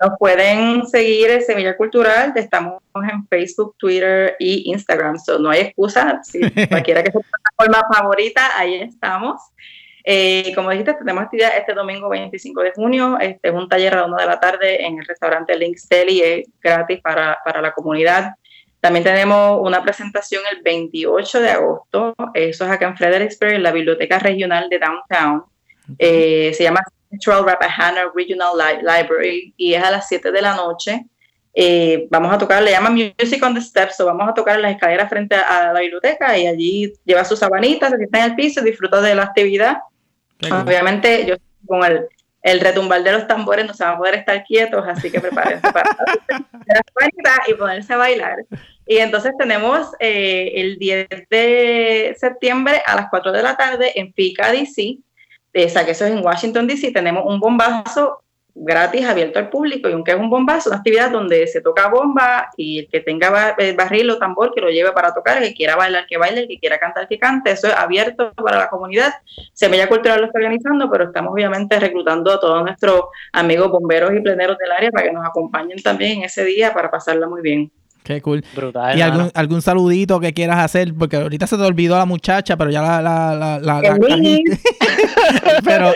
[0.00, 5.60] Nos pueden seguir en Semilla Cultural, estamos en Facebook, Twitter y Instagram, so no hay
[5.60, 9.40] excusa, si cualquiera que sea su plataforma favorita, ahí estamos.
[10.08, 13.18] Eh, como dijiste, tenemos actividad este domingo 25 de junio.
[13.20, 16.22] Este es un taller a la una de la tarde en el restaurante Links Deli,
[16.22, 18.34] es gratis para, para la comunidad.
[18.80, 23.72] También tenemos una presentación el 28 de agosto, eso es acá en Fredericksburg, en la
[23.72, 25.42] Biblioteca Regional de Downtown.
[25.98, 28.52] Eh, se llama Central Rappahannock Regional
[28.82, 31.04] Library y es a las 7 de la noche.
[31.52, 34.62] Eh, vamos a tocar, le llaman Music on the Steps, o vamos a tocar en
[34.62, 38.36] las escaleras frente a, la biblioteca y allí lleva sus sabanitas, que está en el
[38.36, 39.78] piso, disfruta de la actividad
[40.42, 42.06] Obviamente, yo con el,
[42.42, 45.70] el, retumbar de los tambores no se van a poder estar quietos, así que prepárense
[45.72, 45.90] para
[47.48, 48.36] y ponerse a bailar.
[48.86, 54.12] Y entonces tenemos eh, el 10 de septiembre a las 4 de la tarde en
[54.12, 54.98] FICA DC,
[55.54, 58.22] o sea que eso es en Washington DC, tenemos un bombazo
[58.58, 62.48] gratis, abierto al público, y aunque es un bombazo, una actividad donde se toca bomba
[62.56, 65.54] y el que tenga eh, barril o tambor que lo lleve para tocar, el que
[65.54, 68.68] quiera bailar que baile, el que quiera cantar que cante, eso es abierto para la
[68.68, 69.12] comunidad.
[69.52, 73.02] Semilla Cultural lo está organizando, pero estamos obviamente reclutando a todos nuestros
[73.32, 76.90] amigos bomberos y pleneros del área para que nos acompañen también en ese día para
[76.90, 77.70] pasarla muy bien.
[78.06, 78.44] Qué cool.
[78.54, 78.96] Brutal.
[78.96, 80.94] ¿Y algún, algún, saludito que quieras hacer?
[80.96, 83.02] Porque ahorita se te olvidó la muchacha, pero ya la...
[83.02, 83.80] la, la, la,
[85.64, 85.92] pero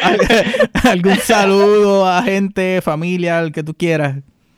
[0.82, 4.16] algún saludo a gente, familia, el que tú quieras.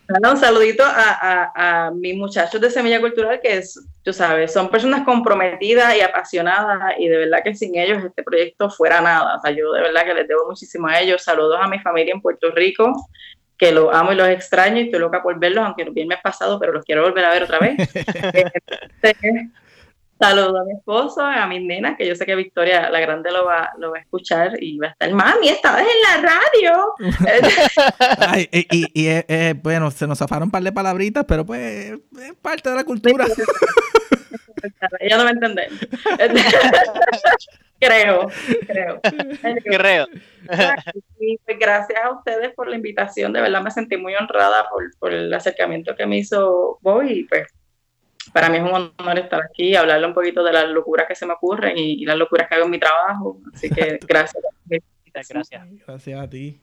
[0.09, 5.05] un saludito a, a, mis muchachos de Semilla Cultural, que es, tú sabes, son personas
[5.05, 9.36] comprometidas y apasionadas, y de verdad que sin ellos este proyecto fuera nada.
[9.36, 11.22] O sea, yo de verdad que les debo muchísimo a ellos.
[11.22, 12.90] Saludos a mi familia en Puerto Rico,
[13.62, 16.16] que los amo y los extraño, y estoy loca por verlos, aunque no bien me
[16.16, 17.76] pasado, pero los quiero volver a ver otra vez.
[19.02, 19.14] Este,
[20.18, 23.44] Saludo a mi esposo, a mis nenas, que yo sé que Victoria la Grande lo
[23.44, 26.94] va, lo va a escuchar y va a estar, mami, estabas en la radio.
[28.50, 32.34] y, y, eh, eh, bueno, se nos zafaron un par de palabritas, pero pues es
[32.42, 33.26] parte de la cultura.
[34.98, 35.70] Ella no va a entender.
[37.83, 38.28] Creo,
[38.66, 39.01] creo.
[39.64, 40.07] Creo.
[41.20, 44.83] Y pues gracias a ustedes por la invitación, de verdad me sentí muy honrada por,
[44.99, 47.47] por el acercamiento que me hizo Boy y pues
[48.33, 51.14] para mí es un honor estar aquí y hablarle un poquito de las locuras que
[51.14, 53.39] se me ocurren y, las locuras que hago en mi trabajo.
[53.53, 54.43] Así que gracias.
[55.33, 55.62] gracias.
[55.87, 56.61] Gracias a ti.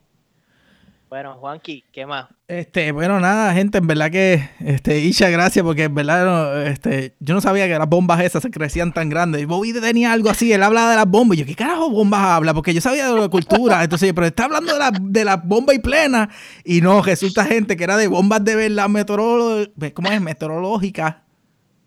[1.10, 2.28] Bueno, Juanqui, ¿qué más?
[2.48, 7.34] Este, bueno, nada, gente, en verdad que, este, Isha, gracias, porque en verdad, este, yo
[7.34, 9.42] no sabía que las bombas esas se crecían tan grandes.
[9.42, 11.36] Y Bobby tenía algo así, él hablaba de las bombas.
[11.36, 12.54] Y yo, ¿qué carajo bombas habla?
[12.54, 13.84] Porque yo sabía de la cultura.
[13.84, 16.30] Entonces, pero está hablando de las de la bomba y plena.
[16.64, 20.22] Y no, resulta gente que era de bombas de verdad meteorológicas, ¿cómo es?
[20.22, 21.16] Meteorológicas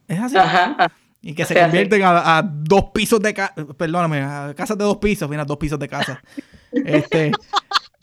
[0.08, 0.36] es así.
[1.22, 5.30] Y que se convierten a, dos pisos de casa, perdóname, a casas de dos pisos,
[5.30, 6.20] mira, dos pisos de casa.
[6.72, 7.30] este,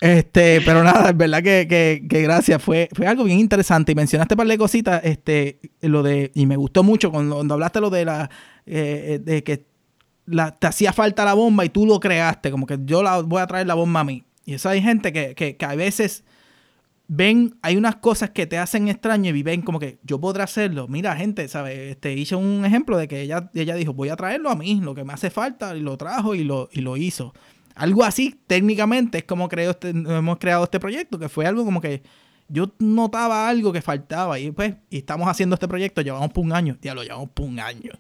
[0.02, 1.68] este, pero nada, es verdad que,
[2.10, 3.91] que, gracias, fue, fue algo bien interesante.
[3.91, 7.82] Y mencionaste un par de cositas, este, lo de, y me gustó mucho cuando, hablaste
[7.82, 8.30] lo de la,
[8.66, 9.66] eh, de que
[10.26, 13.41] la, te hacía falta la bomba y tú lo creaste, como que yo la voy
[13.41, 14.24] a traer la bomba a mí.
[14.45, 16.24] Y eso hay gente que, que, que a veces
[17.10, 20.88] ven, hay unas cosas que te hacen extraño y ven como que yo podré hacerlo.
[20.88, 21.78] Mira, gente, ¿sabes?
[21.91, 24.95] Este, hice un ejemplo de que ella, ella dijo, voy a traerlo a mí, lo
[24.95, 27.34] que me hace falta, y lo trajo y lo, y lo hizo.
[27.80, 31.80] Algo así, técnicamente, es como creo este, hemos creado este proyecto, que fue algo como
[31.80, 32.04] que
[32.50, 36.54] yo notaba algo que faltaba y pues, y estamos haciendo este proyecto, llevamos por un
[36.54, 37.94] año, ya lo llevamos por un año.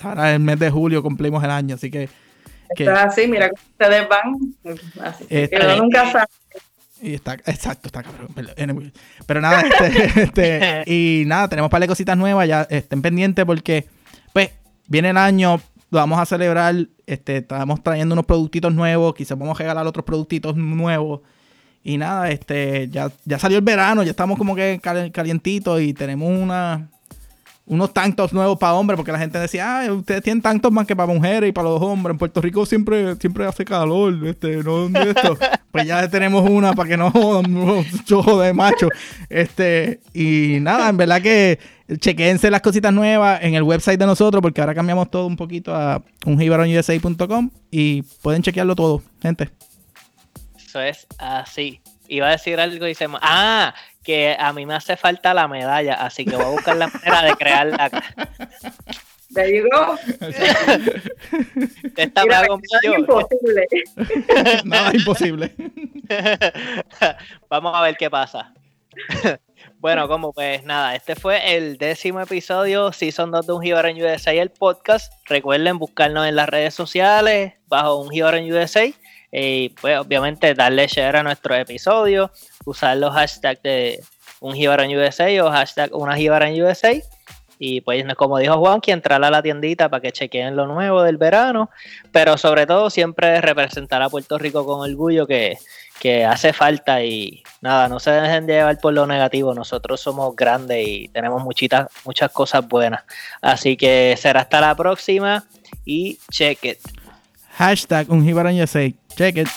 [0.00, 2.08] Ahora el mes de julio cumplimos el año, así que...
[2.74, 4.34] que así, mira ustedes van.
[5.00, 6.26] Así, este, nunca saben
[7.02, 8.28] y está, exacto, está cabrón.
[9.26, 13.44] Pero nada, este, este, y nada, tenemos un par de cositas nuevas, ya estén pendientes
[13.44, 13.86] porque,
[14.32, 14.50] pues,
[14.86, 15.60] viene el año,
[15.92, 16.74] lo vamos a celebrar,
[17.06, 21.20] este, estamos trayendo unos productitos nuevos, quizás vamos a regalar otros productitos nuevos.
[21.84, 24.80] Y nada, este, ya, ya salió el verano, ya estamos como que
[25.12, 26.88] calientitos y tenemos una,
[27.64, 30.96] unos tantos nuevos para hombres, porque la gente decía, ah, ustedes tienen tantos más que
[30.96, 32.14] para mujeres y para los hombres.
[32.14, 35.38] En Puerto Rico siempre, siempre hace calor, este, no esto.
[35.70, 37.54] pues ya tenemos una para que no jodan
[38.42, 38.88] de macho.
[39.28, 41.58] Este, y nada, en verdad que
[41.98, 45.74] chequense las cositas nuevas en el website de nosotros, porque ahora cambiamos todo un poquito
[45.74, 49.50] a unjibaronusa.com y pueden chequearlo todo, gente.
[50.56, 51.80] Eso es así.
[52.08, 53.06] Iba a decir algo y se...
[53.20, 56.88] Ah, que a mí me hace falta la medalla, así que voy a buscar la
[56.88, 57.90] manera de crearla.
[59.34, 59.96] There you go.
[61.96, 63.66] Esta Mira, me imposible.
[64.64, 65.54] Nada imposible.
[67.48, 68.52] Vamos a ver qué pasa.
[69.78, 74.00] Bueno, como pues nada, este fue el décimo episodio Season 2 de Un Gibar en
[74.00, 75.12] USA, el podcast.
[75.26, 78.84] Recuerden buscarnos en las redes sociales bajo Un Gibar en USA
[79.32, 82.30] y pues obviamente darle share a nuestro episodio,
[82.64, 84.00] usar los hashtags de
[84.40, 86.92] un en USA o hashtag una en USA.
[87.58, 91.02] Y pues como dijo Juan, que entrar a la tiendita para que chequeen lo nuevo
[91.02, 91.70] del verano.
[92.10, 95.58] Pero sobre todo siempre representar a Puerto Rico con orgullo que,
[96.00, 99.54] que hace falta y nada, no se dejen de llevar por lo negativo.
[99.54, 103.04] Nosotros somos grandes y tenemos muchitas, muchas cosas buenas.
[103.40, 105.44] Así que será hasta la próxima
[105.84, 106.78] y check it.
[107.52, 108.92] Hashtag un USA.
[109.14, 109.48] Check it.